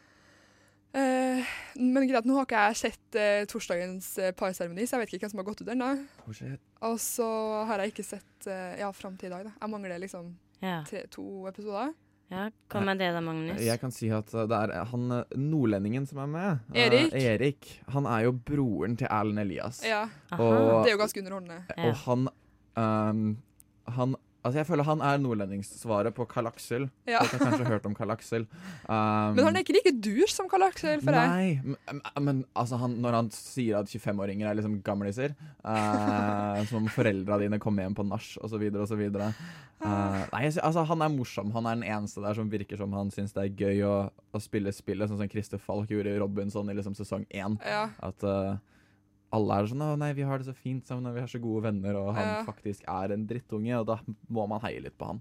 Eh, 0.95 1.43
men 1.75 2.07
greit, 2.07 2.27
nå 2.27 2.37
har 2.39 2.47
ikke 2.47 2.67
jeg 2.69 2.77
sett 2.79 3.17
eh, 3.19 3.45
torsdagens 3.51 4.13
eh, 4.23 4.31
parseremoni, 4.39 4.85
så 4.87 4.95
jeg 4.95 5.03
vet 5.03 5.15
ikke 5.17 5.27
hvem 5.27 5.33
som 5.33 5.41
har 5.43 5.49
gått 5.49 5.63
ut 5.65 5.71
da. 5.73 5.89
oh. 6.27 6.43
Og 6.91 7.01
så 7.03 7.27
har 7.67 7.83
jeg 7.83 7.95
ikke 7.95 8.05
sett 8.07 8.47
eh, 8.47 8.77
ja, 8.79 8.91
fram 8.95 9.17
til 9.19 9.27
i 9.31 9.35
dag. 9.35 9.49
da. 9.49 9.55
Jeg 9.61 9.71
mangler 9.71 9.99
liksom 10.03 10.35
tre, 10.61 11.03
to 11.11 11.47
episoder. 11.51 11.91
Ja. 12.31 12.49
Hva 12.73 12.81
med 12.85 12.99
det 12.99 13.13
da, 13.15 13.21
Magnus? 13.21 13.61
Jeg 13.63 13.81
kan 13.81 13.91
si 13.95 14.09
at 14.11 14.27
det 14.33 14.51
er 14.59 14.85
han 14.91 15.11
uh, 15.13 15.23
nordlendingen 15.37 16.07
som 16.09 16.19
er 16.25 16.27
med. 16.27 16.59
uh, 16.71 16.77
Erik? 16.79 17.13
Erik. 17.15 17.81
Han 17.95 18.07
er 18.07 18.25
jo 18.25 18.33
broren 18.33 18.97
til 18.97 19.07
Erlend 19.11 19.39
Elias. 19.45 19.83
Ja, 19.87 20.07
og- 20.33 20.85
Det 20.85 20.91
er 20.93 20.97
jo 20.97 21.03
ganske 21.05 21.21
underholdende. 21.21 21.63
Ja. 21.77 21.89
Og 21.89 21.95
han 22.07 22.29
um, 22.77 23.37
Han 23.87 24.15
Altså, 24.45 24.59
jeg 24.61 24.69
føler 24.69 24.85
han 24.85 25.01
er 25.01 25.21
nordlendingssvaret 25.25 26.13
på 26.13 26.27
Karl 26.29 26.51
Aksel. 26.51 26.83
Ja. 27.09 27.23
Folk 27.25 27.39
har 27.39 27.49
kanskje 27.49 27.69
hørt 27.71 27.87
om 27.89 27.95
Karl 27.97 28.13
Aksel. 28.13 28.45
Um, 28.85 29.33
Men 29.39 29.47
han 29.47 29.57
er 29.57 29.65
ikke 29.65 29.77
like 29.79 29.95
dur 30.05 30.29
som 30.29 30.51
Karl 30.53 30.67
Aksel, 30.67 31.01
for 31.01 31.17
deg? 31.17 31.63
Nei, 31.65 32.01
men, 32.21 32.43
altså 32.53 32.77
han, 32.83 32.99
når 33.01 33.17
han 33.17 33.31
sier 33.33 33.81
at 33.81 33.89
25-åringer 33.89 34.51
er 34.51 34.59
liksom 34.59 34.77
gamliser 34.85 35.33
uh, 35.65 36.61
Som 36.69 36.83
om 36.83 36.91
foreldra 36.93 37.39
dine 37.41 37.61
kommer 37.63 37.87
hjem 37.87 37.97
på 37.97 38.05
nach 38.05 38.29
osv. 38.45 38.67
osv. 38.85 39.03
Uh, 39.81 40.21
nei, 40.33 40.45
altså 40.53 40.85
han 40.93 41.07
er 41.07 41.17
morsom. 41.17 41.55
Han 41.57 41.71
er 41.71 41.81
den 41.81 41.89
eneste 41.97 42.21
der 42.25 42.37
som 42.37 42.53
virker 42.53 42.81
som 42.81 42.93
han 42.97 43.13
syns 43.15 43.33
det 43.33 43.47
er 43.47 43.65
gøy 43.65 43.83
å, 43.89 43.97
å 44.13 44.45
spille 44.45 44.73
spillet, 44.77 45.09
sånn 45.09 45.25
som 45.25 45.33
Christer 45.33 45.63
Falk 45.63 45.89
gjorde 45.93 46.13
i 46.13 46.21
Robinson 46.21 46.69
i 46.69 46.77
liksom 46.77 46.97
sesong 47.01 47.25
én. 47.33 47.57
Ja. 47.65 47.87
At 48.05 48.29
eh, 48.29 48.61
alle 49.35 49.59
er 49.61 49.67
sånn 49.71 49.83
'Å 49.85 49.99
nei, 49.99 50.13
vi 50.17 50.23
har 50.23 50.39
det 50.39 50.47
så 50.47 50.55
fint 50.57 50.87
sammen, 50.87 51.07
og 51.11 51.15
vi 51.15 51.21
har 51.25 51.29
så 51.29 51.41
gode 51.43 51.63
venner', 51.67 51.97
og 51.99 52.15
han 52.15 52.27
Ja. 52.39 52.45
faktisk 52.47 52.83
er 52.89 53.13
en 53.13 53.27
drittunge, 53.27 53.81
og 53.81 53.87
da 53.87 53.99
må 54.31 54.47
man 54.49 54.61
heie 54.63 54.81
litt 54.83 54.97
på 54.99 55.07
han. 55.11 55.21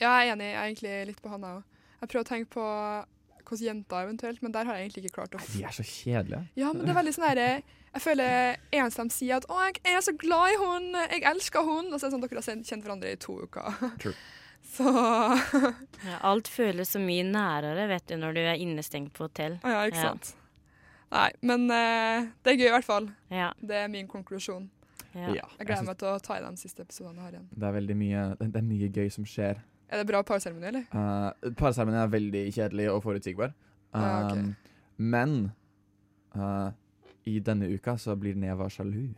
ja, 0.00 0.20
jeg 0.22 0.28
er 0.30 0.36
enig. 0.36 0.52
Jeg 0.52 0.56
er 0.56 0.68
egentlig 0.70 1.06
litt 1.08 1.22
på 1.22 1.28
han, 1.30 1.40
jeg 1.42 1.56
òg. 1.58 1.62
Jeg 2.00 2.08
prøver 2.08 2.24
å 2.24 2.32
tenke 2.32 2.48
på 2.54 2.64
hos 3.48 3.60
jenter 3.64 4.04
eventuelt, 4.06 4.42
men 4.42 4.52
der 4.52 4.64
har 4.66 4.74
jeg 4.76 4.90
egentlig 4.90 5.04
ikke 5.06 5.14
klart 5.22 5.34
å 5.34 5.40
de 5.56 5.64
er 5.64 5.72
så 5.72 5.82
kjedelige. 5.82 6.48
Ja, 6.54 6.72
men 6.72 6.84
det 6.84 6.90
er 6.94 7.02
veldig 7.02 7.14
sånn 7.14 7.28
herre 7.28 7.62
Jeg 7.94 8.02
føler 8.02 8.56
eneste 8.70 9.02
de 9.02 9.08
sier 9.10 9.36
at 9.36 9.46
'Å, 9.48 9.72
jeg 9.82 9.96
er 9.96 10.00
så 10.04 10.12
glad 10.16 10.52
i 10.52 10.56
hun, 10.60 10.92
jeg 11.10 11.22
elsker 11.24 11.64
hun', 11.64 11.92
og 11.92 11.98
så 11.98 12.06
er 12.06 12.10
det 12.10 12.12
sånn 12.12 12.24
at 12.24 12.30
dere 12.30 12.42
har 12.42 12.62
kjent 12.62 12.84
hverandre 12.84 13.10
i 13.12 13.16
to 13.16 13.32
uker. 13.42 13.98
True. 13.98 14.14
Så 14.68 14.84
Ja, 16.04 16.18
alt 16.22 16.44
føles 16.46 16.90
så 16.92 17.00
mye 17.00 17.24
nærere 17.24 17.88
vet 17.88 18.06
du, 18.06 18.16
når 18.16 18.34
du 18.34 18.40
er 18.40 18.56
innestengt 18.60 19.12
på 19.14 19.24
hotell. 19.26 19.58
Ja, 19.64 19.86
ikke 19.88 19.94
Ja. 19.96 20.12
Nei, 21.08 21.30
men 21.40 21.64
uh, 21.72 22.26
det 22.44 22.52
er 22.52 22.58
gøy 22.58 22.68
i 22.68 22.74
hvert 22.74 22.86
fall. 22.86 23.08
Ja. 23.32 23.52
Det 23.60 23.76
er 23.84 23.88
min 23.92 24.08
konklusjon. 24.10 24.68
ja. 25.14 25.30
Jeg 25.32 25.40
jeg 25.58 25.66
gleder 25.66 25.80
synes 25.80 25.88
meg 25.88 25.98
til 26.02 26.08
å 26.10 26.18
ta 26.22 26.36
i 26.36 26.42
de 26.44 26.60
siste 26.60 26.84
episodene 26.84 27.16
jeg 27.16 27.24
har 27.24 27.36
igjen. 27.38 27.46
det 27.54 27.68
er 27.68 27.76
veldig 27.78 27.96
mye 27.96 28.24
det, 28.38 28.48
det 28.52 28.60
er 28.60 28.66
mye 28.68 28.90
gøy 28.92 29.08
som 29.14 29.24
skjer. 29.26 29.62
Er 29.88 30.02
det 30.02 30.06
bra 30.10 30.20
parseremoni, 30.22 30.68
eller? 30.68 30.84
Uh, 30.92 31.54
parseremoni 31.56 31.96
er 31.96 32.12
veldig 32.12 32.42
kjedelig 32.52 32.90
og 32.92 33.00
forutsigbar. 33.06 33.54
Um, 33.96 34.02
ja, 34.02 34.10
okay. 34.26 34.74
Men 34.98 35.34
uh, 36.36 36.68
i 37.24 37.38
denne 37.40 37.70
uka 37.72 37.96
så 37.96 38.16
blir 38.20 38.36
Neva 38.36 38.68
sjalu. 38.68 39.08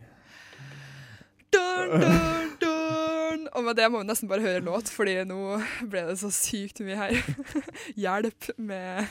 Dun, 1.50 1.90
dun, 1.90 2.53
dun. 2.62 3.48
Og 3.50 3.64
med 3.66 3.74
det 3.74 3.88
må 3.90 4.05
vi 4.05 4.07
nesten 4.12 4.31
bare 4.31 4.46
høre 4.46 4.62
låt, 4.62 4.92
fordi 4.94 5.16
nå 5.26 5.59
ble 5.90 6.05
det 6.12 6.20
så 6.22 6.31
sykt 6.31 6.85
mye 6.87 7.00
her. 7.00 7.18
Hjelp 8.07 8.53
med, 8.62 9.11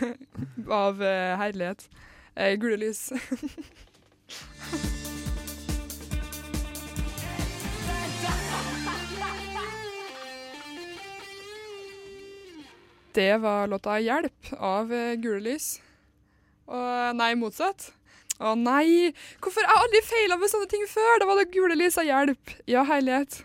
av 0.72 1.04
herlighet. 1.44 1.90
Eh, 2.36 2.56
Gule 2.60 2.78
lys. 2.78 3.12
Det 13.14 13.38
var 13.38 13.68
låta 13.68 14.00
'Hjelp' 14.00 14.54
av 14.58 14.94
eh, 14.94 15.14
Gule 15.16 15.40
lys. 15.40 15.82
Og 16.70 17.16
nei, 17.18 17.34
motsatt. 17.36 17.90
Å 18.40 18.54
nei! 18.56 19.10
Hvorfor 19.42 19.66
jeg 19.66 19.72
har 19.72 19.82
aldri 19.84 20.02
feila 20.08 20.38
med 20.40 20.52
sånne 20.52 20.70
ting 20.72 20.86
før? 20.88 21.18
Da 21.20 21.28
var 21.28 21.40
det 21.42 21.50
Gule 21.56 21.76
lys 21.76 21.98
av 21.98 22.06
'Hjelp'. 22.08 22.54
Ja, 22.70 22.84
herlighet. 22.88 23.42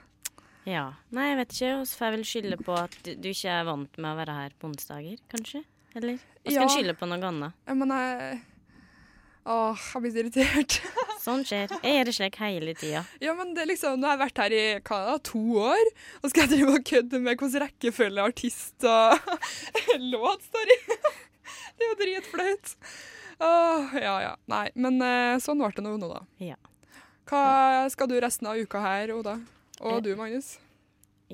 ja. 0.68 0.92
Nei, 1.11 1.31
jeg 1.31 1.37
vet 1.40 1.53
ikke. 1.57 1.73
Vi 1.81 1.97
får 1.99 2.11
vel 2.16 2.25
skylde 2.29 2.59
på 2.64 2.77
at 2.79 2.99
du 3.05 3.29
ikke 3.33 3.51
er 3.61 3.64
vant 3.64 3.99
med 3.99 4.11
å 4.12 4.18
være 4.20 4.37
her 4.42 4.51
på 4.61 4.68
onsdager, 4.68 5.18
kanskje? 5.33 5.64
Eller? 5.97 6.18
Vi 6.44 6.51
skal 6.53 6.68
Ja. 6.68 6.68
skylde 6.68 6.94
på 6.99 7.07
noe 7.09 7.18
annet. 7.25 7.53
Ja, 7.66 7.75
Men 7.75 7.88
jeg 7.88 8.42
Åh, 9.44 9.80
jeg 9.94 10.00
blir 10.04 10.12
så 10.14 10.20
irritert. 10.22 10.76
Sånn 11.24 11.42
skjer. 11.44 11.72
Jeg 11.85 11.98
gjør 11.98 12.09
det 12.09 12.14
slik 12.16 12.37
hele 12.40 12.74
tida. 12.80 13.02
Ja, 13.20 13.35
men 13.37 13.52
det 13.57 13.64
er 13.64 13.68
liksom, 13.70 13.98
Nå 14.00 14.09
har 14.09 14.16
jeg 14.16 14.22
vært 14.24 14.40
her 14.44 14.54
i 14.57 14.62
hva 14.85 14.98
da, 15.09 15.16
to 15.24 15.40
år, 15.61 15.90
og 16.22 16.30
skal 16.33 16.44
jeg 16.46 16.52
drive 16.54 16.74
og 16.78 16.87
kødde 16.90 17.20
med 17.20 17.30
hvilken 17.33 17.54
rekkefølge 17.64 18.24
artist 18.28 18.87
og 18.88 19.33
låt 20.14 20.44
står 20.48 20.72
i? 20.74 20.78
det 21.76 21.85
er 21.85 21.90
jo 21.90 21.98
dritflaut. 22.00 22.74
Åh, 23.44 23.96
ja 24.00 24.14
ja. 24.24 24.35
Nei, 24.52 24.66
men 24.80 25.00
eh, 25.04 25.37
sånn 25.44 25.61
ble 25.61 25.72
det 25.76 25.85
nå, 25.85 25.96
nå, 26.00 26.09
da. 26.12 26.22
Ja. 26.44 26.57
Hva 27.28 27.44
skal 27.92 28.09
du 28.11 28.18
resten 28.20 28.48
av 28.48 28.61
uka 28.61 28.80
her, 28.85 29.12
Oda? 29.16 29.38
Og 29.80 29.98
Eh, 29.98 30.02
du, 30.04 30.12
Magnus? 30.16 30.54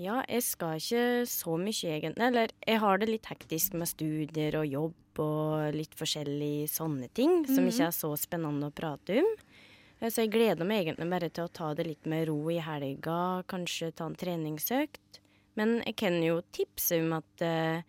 Ja, 0.01 0.23
jeg 0.31 0.43
skal 0.47 0.79
ikke 0.81 1.03
så 1.29 1.57
mye 1.61 1.93
egentlig. 1.99 2.25
Eller 2.31 2.53
jeg 2.67 2.81
har 2.81 3.01
det 3.03 3.09
litt 3.11 3.29
hektisk 3.29 3.75
med 3.77 3.91
studier 3.91 4.57
og 4.63 4.67
jobb 4.73 5.21
og 5.21 5.75
litt 5.77 5.93
forskjellige 5.99 6.71
sånne 6.73 7.11
ting 7.13 7.43
som 7.51 7.67
ikke 7.69 7.89
er 7.91 7.93
så 7.97 8.13
spennende 8.17 8.71
å 8.71 8.75
prate 8.75 9.19
om. 9.21 9.29
Eh, 10.01 10.09
Så 10.09 10.23
jeg 10.25 10.33
gleder 10.33 10.65
meg 10.65 10.87
egentlig 10.87 11.11
bare 11.13 11.29
til 11.29 11.45
å 11.45 11.53
ta 11.53 11.75
det 11.77 11.87
litt 11.91 12.07
med 12.09 12.29
ro 12.31 12.39
i 12.49 12.57
helga, 12.65 13.45
kanskje 13.51 13.93
ta 13.95 14.07
en 14.09 14.17
treningsøkt. 14.17 15.21
Men 15.59 15.83
jeg 15.85 15.97
kan 16.01 16.17
jo 16.25 16.41
tipse 16.57 16.97
om 17.03 17.13
at 17.19 17.43
eh, 17.45 17.83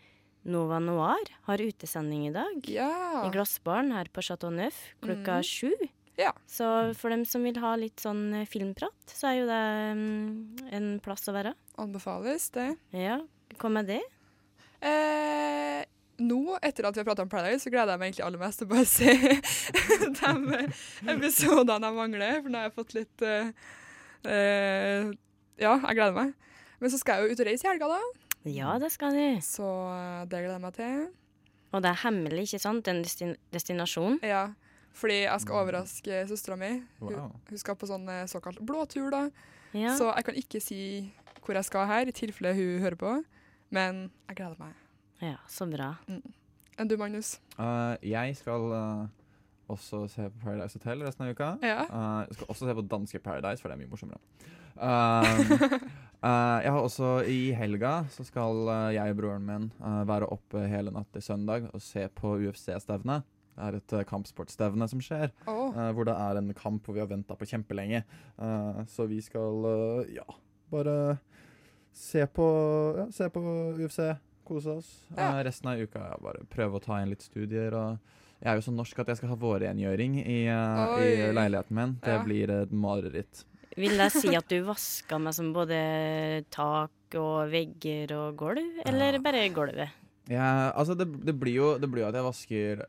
Nova 0.51 0.79
Noir 0.81 1.29
har 1.47 1.57
utesending 1.61 2.27
i 2.27 2.33
dag. 2.35 2.67
Ja. 2.67 3.23
I 3.23 3.31
Glassbaren 3.31 3.93
her 3.95 4.09
på 4.11 4.23
Chateau 4.25 4.49
Neuf 4.51 4.81
klokka 5.05 5.39
sju. 5.45 5.71
Ja. 6.21 6.31
Så 6.49 6.65
for 6.97 7.13
dem 7.13 7.23
som 7.25 7.45
vil 7.45 7.57
ha 7.63 7.73
litt 7.79 8.01
sånn 8.03 8.27
eh, 8.37 8.47
filmprat, 8.49 9.09
så 9.09 9.31
er 9.31 9.37
jo 9.39 9.47
det 9.49 9.61
mm, 9.97 10.65
en 10.77 10.89
plass 11.03 11.25
å 11.31 11.35
være. 11.35 11.55
Anbefales 11.81 12.49
det. 12.55 12.67
Ja, 12.93 13.21
hva 13.57 13.71
med 13.73 13.89
det? 13.89 14.01
Eh, 14.85 15.81
nå, 16.21 16.41
etter 16.61 16.87
at 16.87 16.95
vi 16.97 17.01
har 17.01 17.07
pratet 17.07 17.25
om 17.25 17.31
Paradise, 17.31 17.63
så 17.65 17.73
gleder 17.73 17.95
jeg 17.95 18.01
meg 18.01 18.11
egentlig 18.11 18.25
aller 18.27 18.41
mest 18.41 18.61
til 18.61 18.67
å 18.67 18.71
bare 18.71 18.89
se 18.89 19.15
de 20.19 21.13
episodene 21.15 21.89
jeg 21.89 21.97
mangler. 21.97 22.41
For 22.41 22.53
nå 22.53 22.61
har 22.61 22.69
jeg 22.69 22.77
fått 22.77 22.97
litt 22.97 23.25
eh, 23.25 23.53
eh, 24.29 25.09
Ja, 25.61 25.77
jeg 25.77 25.97
gleder 25.97 26.17
meg. 26.17 26.35
Men 26.81 26.93
så 26.93 26.97
skal 27.01 27.21
jeg 27.21 27.31
jo 27.31 27.35
ut 27.35 27.43
og 27.43 27.49
reise 27.49 27.67
i 27.67 27.71
helga, 27.71 27.89
da. 27.95 28.29
Ja, 28.49 28.77
det 28.81 28.89
skal 28.93 29.17
du. 29.17 29.25
Så 29.45 29.65
eh, 29.95 30.21
det 30.29 30.43
gleder 30.43 30.57
jeg 30.57 30.65
meg 30.65 30.77
til. 30.77 31.01
Og 31.71 31.83
det 31.83 31.91
er 31.91 32.01
hemmelig, 32.03 32.49
ikke 32.49 32.61
sant? 32.65 32.89
En 32.91 33.01
destin 33.05 33.37
destinasjon. 33.53 34.19
Ja, 34.27 34.49
fordi 34.93 35.21
jeg 35.23 35.41
skal 35.43 35.55
overraske 35.61 36.21
søstera 36.29 36.57
mi. 36.59 36.71
Hun, 36.99 37.13
Wow. 37.13 37.31
hun 37.49 37.57
skal 37.57 37.75
på 37.79 37.87
sånn 37.89 38.07
såkalt 38.27 38.59
blåtur, 38.59 39.09
da. 39.13 39.29
Ja. 39.73 39.95
Så 39.97 40.09
jeg 40.11 40.25
kan 40.27 40.35
ikke 40.35 40.59
si 40.61 40.81
hvor 41.41 41.55
jeg 41.57 41.65
skal 41.65 41.87
her, 41.89 42.05
i 42.07 42.11
tilfelle 42.13 42.53
hun 42.57 42.81
hører 42.83 42.95
på. 42.99 43.15
Men 43.71 44.11
jeg 44.29 44.35
gleder 44.41 44.59
meg. 44.59 44.73
ja, 45.21 45.37
så 45.47 45.65
bra. 45.71 45.93
Enn 46.77 46.87
du, 46.89 46.97
Magnus? 46.97 47.39
Uh, 47.57 47.95
jeg 48.03 48.35
skal 48.35 48.61
uh, 48.73 49.07
også 49.71 50.03
se 50.11 50.27
på 50.29 50.41
Paradise 50.43 50.77
Hotel 50.77 51.01
resten 51.05 51.25
av 51.25 51.31
uka. 51.31 51.49
Ja. 51.63 51.85
Uh, 51.87 52.21
jeg 52.27 52.35
skal 52.39 52.47
også 52.51 52.67
se 52.67 52.75
på 52.75 52.85
danske 52.91 53.19
Paradise, 53.23 53.61
for 53.61 53.69
det 53.71 53.77
er 53.77 53.83
mye 53.85 53.91
morsommere. 53.91 54.19
Jeg 56.21 56.69
har 56.71 56.79
også 56.79 57.23
I 57.25 57.51
helga 57.57 58.03
så 58.13 58.23
skal 58.25 58.67
uh, 58.69 58.93
jeg 58.93 59.13
og 59.13 59.17
broren 59.17 59.45
min 59.45 59.63
uh, 59.81 60.03
være 60.07 60.27
oppe 60.29 60.61
hele 60.69 60.93
natt 60.93 61.09
til 61.15 61.23
søndag 61.25 61.65
og 61.73 61.81
se 61.81 62.03
på 62.13 62.35
UFC-stevne. 62.45 63.21
Det 63.55 63.63
er 63.67 63.75
et 63.81 63.93
uh, 63.93 64.03
kampsportstevne 64.07 64.87
som 64.89 65.01
skjer, 65.03 65.31
Oh. 65.47 65.69
uh, 65.75 65.91
hvor 65.93 66.05
det 66.07 66.15
er 66.15 66.37
en 66.39 66.53
kamp 66.57 66.85
hvor 66.87 66.95
vi 66.95 67.01
har 67.03 67.09
venta 67.11 67.35
på 67.35 67.45
kjempelenge. 67.49 68.03
Uh, 68.39 68.83
så 68.87 69.07
vi 69.11 69.19
skal 69.21 69.65
uh, 69.67 70.05
ja, 70.09 70.23
bare 70.71 71.17
se 71.93 72.23
på, 72.31 72.47
ja, 72.97 73.05
se 73.11 73.27
på 73.29 73.41
UFC, 73.77 73.99
kose 74.47 74.77
oss. 74.79 74.89
Ja. 75.17 75.33
Uh, 75.35 75.43
resten 75.45 75.69
av 75.73 75.83
uka 75.83 75.99
ja, 76.13 76.17
bare 76.23 76.45
prøve 76.49 76.79
å 76.79 76.83
ta 76.83 76.97
igjen 77.01 77.11
litt 77.13 77.21
studier. 77.27 77.75
og 77.75 78.17
jeg 78.41 78.49
er 78.49 78.57
jo 78.57 78.63
så 78.65 78.71
norsk 78.73 78.99
at 79.03 79.11
jeg 79.11 79.19
skal 79.19 79.29
ha 79.29 79.35
vårrengjøring 79.37 80.15
i, 80.23 80.39
i 80.49 81.09
leiligheten 81.35 81.75
min. 81.77 81.91
Det 82.01 82.15
Ja. 82.15 82.23
blir 82.25 82.49
et 82.55 82.71
mareritt. 82.73 83.43
Vil 83.77 83.93
det 83.99 84.07
si 84.15 84.33
at 84.35 84.47
du 84.49 84.57
vasker 84.65 85.19
meg 85.21 85.35
som 85.37 85.51
både 85.53 85.77
tak 86.49 87.15
og 87.19 87.51
vegger 87.51 88.11
og 88.17 88.37
gulv, 88.39 88.79
eller 88.85 89.13
Ja. 89.19 89.19
bare 89.21 89.43
gulvet? 89.53 89.89
Ja, 90.31 90.71
altså 90.75 90.95
det, 90.97 91.05
det, 91.25 91.35
blir 91.39 91.53
jo, 91.53 91.77
det 91.77 91.89
blir 91.91 92.01
jo 92.03 92.07
at 92.09 92.15
jeg 92.17 92.23
vasker 92.25 92.81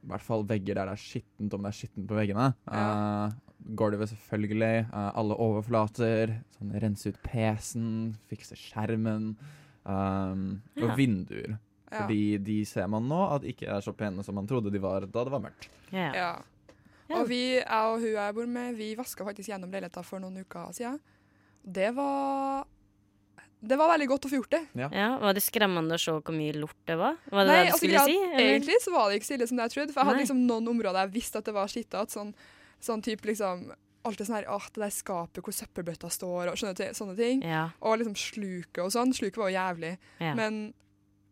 i 0.00 0.10
hvert 0.10 0.24
fall 0.24 0.44
vegger 0.48 0.78
der 0.78 0.90
det 0.90 0.96
er 0.96 1.02
skittent, 1.04 1.54
om 1.54 1.64
det 1.64 1.70
er 1.70 1.78
skittent 1.78 2.08
på 2.08 2.18
veggene. 2.18 2.50
Ja. 2.66 2.84
Uh, 3.28 3.72
gulvet 3.76 4.08
selvfølgelig. 4.12 4.86
uh, 4.92 5.10
alle 5.20 5.36
overflater. 5.36 6.36
Sånn, 6.56 6.74
rense 6.82 7.12
ut 7.12 7.18
PC-en, 7.26 7.90
fikse 8.30 8.56
skjermen. 8.58 9.34
Um, 9.84 10.62
Ja. 10.76 10.86
Og 10.86 10.96
vinduer. 10.98 11.58
Ja. 11.90 12.04
Fordi 12.04 12.38
de 12.46 12.64
ser 12.68 12.86
man 12.86 13.08
nå 13.10 13.18
at 13.34 13.44
ikke 13.48 13.66
er 13.66 13.82
så 13.82 13.92
pene 13.96 14.22
som 14.22 14.36
man 14.38 14.46
trodde 14.46 14.70
de 14.70 14.78
var 14.78 15.08
da 15.10 15.24
det 15.26 15.32
var 15.32 15.42
mørkt. 15.42 15.68
Ja. 15.90 16.10
Ja. 16.14 16.32
Og 17.10 17.26
vi, 17.26 17.56
jeg 17.58 17.66
og 17.66 17.96
hun 17.98 18.12
jeg 18.14 18.34
bor 18.36 18.46
med, 18.46 18.76
vi 18.78 18.92
vaska 18.94 19.24
faktisk 19.26 19.50
gjennom 19.50 19.72
leiligheta 19.74 20.04
for 20.06 20.22
noen 20.22 20.44
uker 20.44 20.70
siden. 20.76 21.00
Det 21.60 21.90
var 21.96 22.68
Det 23.62 23.76
var 23.76 23.90
veldig 23.92 24.06
godt 24.08 24.24
å 24.24 24.30
få 24.32 24.38
gjort 24.40 24.50
det. 24.54 24.60
ja. 24.74 25.08
Var 25.20 25.34
det 25.36 25.42
skremmende 25.44 25.94
å 25.98 26.00
se 26.00 26.12
hvor 26.16 26.32
mye 26.36 26.54
lort 26.56 26.78
det 26.88 26.96
var? 26.96 27.18
Var 27.30 27.44
det 27.44 27.52
Nei, 27.52 27.58
det 27.58 27.66
du 27.66 27.72
altså, 27.74 27.82
skulle 27.84 28.04
si? 28.08 28.16
eller? 28.16 28.46
Egentlig 28.46 28.78
så 28.80 28.90
var 28.94 29.08
det 29.10 29.18
ikke 29.20 29.26
så 29.28 29.34
ille 29.36 29.46
som 29.50 29.56
det 29.60 29.66
jeg 29.68 29.74
trodde. 29.74 29.92
For 29.92 30.00
jeg 30.00 30.08
hadde 30.10 30.22
liksom 30.24 30.40
noen 30.48 30.68
områder 30.72 31.00
jeg 31.04 31.12
visste 31.18 31.38
at 31.42 31.44
det 31.50 31.54
var 31.54 31.68
skittete. 31.68 32.10
Sånn, 32.16 32.34
sånn 32.80 33.02
type 33.04 33.28
liksom 33.28 33.70
Alltid 34.02 34.24
sånn 34.30 34.36
her 34.38 34.46
Åh, 34.48 34.64
det 34.72 34.80
der 34.80 34.92
skapet 34.96 35.44
hvor 35.44 35.52
søppelbøtta 35.52 36.08
står, 36.08 36.48
og 36.48 36.56
sånne, 36.56 36.86
sånne 36.96 37.16
ting. 37.18 37.42
Ja. 37.44 37.66
Og 37.84 37.98
liksom 38.00 38.14
sluket 38.16 38.80
og 38.80 38.88
sånn. 38.94 39.12
Sluket 39.12 39.36
var 39.36 39.50
jo 39.52 39.58
jævlig. 39.58 39.90
ja. 40.24 40.32
Men 40.38 40.72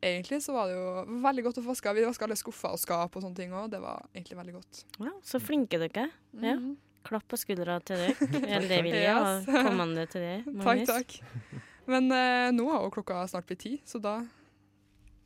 egentlig 0.04 0.42
så 0.44 0.52
var 0.52 0.68
det 0.68 0.74
jo 0.76 1.16
veldig 1.24 1.44
godt 1.46 1.58
å 1.58 1.64
få 1.64 1.72
vaska. 1.72 1.94
Vi 1.96 2.04
vaska 2.04 2.26
alle 2.28 2.36
skuffer 2.36 2.76
og 2.76 2.78
skap 2.78 3.16
og 3.16 3.24
sånne 3.24 3.34
ting 3.40 3.56
òg. 3.56 3.70
Det 3.72 3.80
var 3.80 4.04
egentlig 4.12 4.36
veldig 4.36 4.54
godt. 4.58 4.82
ja, 5.00 5.14
så 5.24 5.40
flinke 5.40 5.80
dere. 5.80 6.10
Ja. 6.36 6.58
Mhm. 6.60 6.76
Klapp 7.08 7.24
på 7.30 7.38
skuldra 7.40 7.78
til 7.80 7.96
dere. 7.96 8.28
Eller 8.52 8.68
det 8.68 8.82
vil 8.84 8.92
jeg, 9.00 9.16
Yes. 9.16 9.46
kommende 9.48 10.04
til 10.12 10.20
dere. 10.20 10.44
Takk, 10.44 10.64
Magnus. 10.68 10.88
takk. 10.92 11.57
Men 11.88 12.10
eh, 12.12 12.50
nå 12.52 12.68
har 12.68 12.82
jo 12.84 12.92
klokka 12.98 13.22
snart 13.30 13.46
blitt 13.48 13.62
ti, 13.64 13.70
så 13.88 13.96
da 14.02 14.18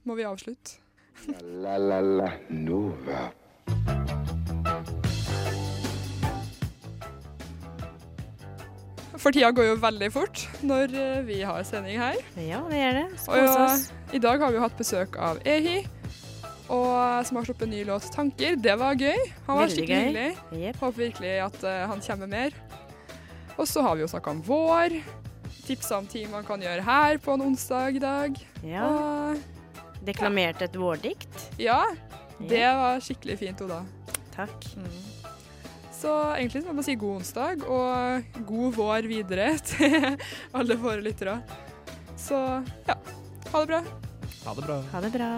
må 0.06 0.14
vi 0.14 0.26
avslutte. 0.26 0.78
La 1.62 1.74
la 1.78 1.98
la 2.00 2.28
Nova. 2.54 3.24
For 9.22 9.34
tida 9.34 9.50
går 9.54 9.68
jo 9.68 9.74
veldig 9.82 10.08
fort 10.14 10.44
når 10.66 10.94
eh, 10.98 11.18
vi 11.26 11.40
har 11.46 11.66
sending 11.66 11.98
her. 11.98 12.20
Ja, 12.38 12.62
det 12.70 12.78
gjør 12.78 12.96
det. 13.00 13.02
Og 13.10 13.24
Skål 13.24 13.42
ja, 13.42 13.56
oss. 13.64 13.88
I 14.14 14.20
dag 14.22 14.42
har 14.42 14.54
vi 14.54 14.58
jo 14.58 14.62
hatt 14.62 14.78
besøk 14.78 15.18
av 15.18 15.42
Ehi, 15.46 15.80
og, 16.68 17.26
som 17.26 17.40
har 17.40 17.46
sluppet 17.46 17.66
en 17.66 17.74
ny 17.74 17.82
låt 17.90 18.06
'Tanker'. 18.14 18.54
Det 18.62 18.78
var 18.78 18.94
gøy. 18.94 19.18
Han 19.48 19.58
var 19.58 19.66
Veldig 19.66 19.76
skikkelig 19.80 20.06
hyggelig. 20.06 20.62
Yep. 20.62 20.78
Håper 20.86 21.02
virkelig 21.08 21.34
at 21.48 21.58
uh, 21.66 21.74
han 21.90 22.06
kommer 22.06 22.30
mer. 22.30 22.54
Og 23.58 23.66
så 23.68 23.82
har 23.82 23.98
vi 23.98 24.06
jo 24.06 24.10
snakka 24.14 24.30
om 24.30 24.46
vår. 24.46 25.02
Tipsa 25.66 25.98
om 25.98 26.06
ting 26.10 26.30
man 26.32 26.44
kan 26.44 26.60
gjøre 26.62 26.82
her 26.82 27.18
på 27.22 27.34
en 27.36 27.44
onsdag 27.46 27.96
i 27.96 28.02
dag. 28.02 28.38
Ja. 28.66 28.86
Og 28.88 29.36
Deklamerte 30.06 30.64
et 30.66 30.74
vårdikt. 30.76 31.50
ja, 31.62 31.84
det 32.40 32.58
Ja. 32.58 32.72
var 32.80 33.00
skikkelig 33.00 33.38
fint, 33.38 33.60
Oda. 33.62 33.84
Takk. 34.34 34.64
Så 35.92 36.10
egentlig 36.34 36.64
må 36.66 36.72
man 36.74 36.82
si 36.82 36.96
god 36.98 37.20
onsdag 37.20 37.62
og 37.68 38.24
god 38.48 38.72
vår 38.74 39.06
videre 39.06 39.52
til 39.70 40.16
alle 40.52 40.74
våre 40.76 41.00
lyttere. 41.04 41.36
Så 42.18 42.34
ja, 42.88 42.96
ha 43.52 43.60
det 43.60 43.68
bra. 43.68 43.82
Ha 44.44 44.54
det 44.58 44.64
bra. 44.66 44.80
Ha 44.92 45.00
det 45.04 45.12
bra. 45.14 45.30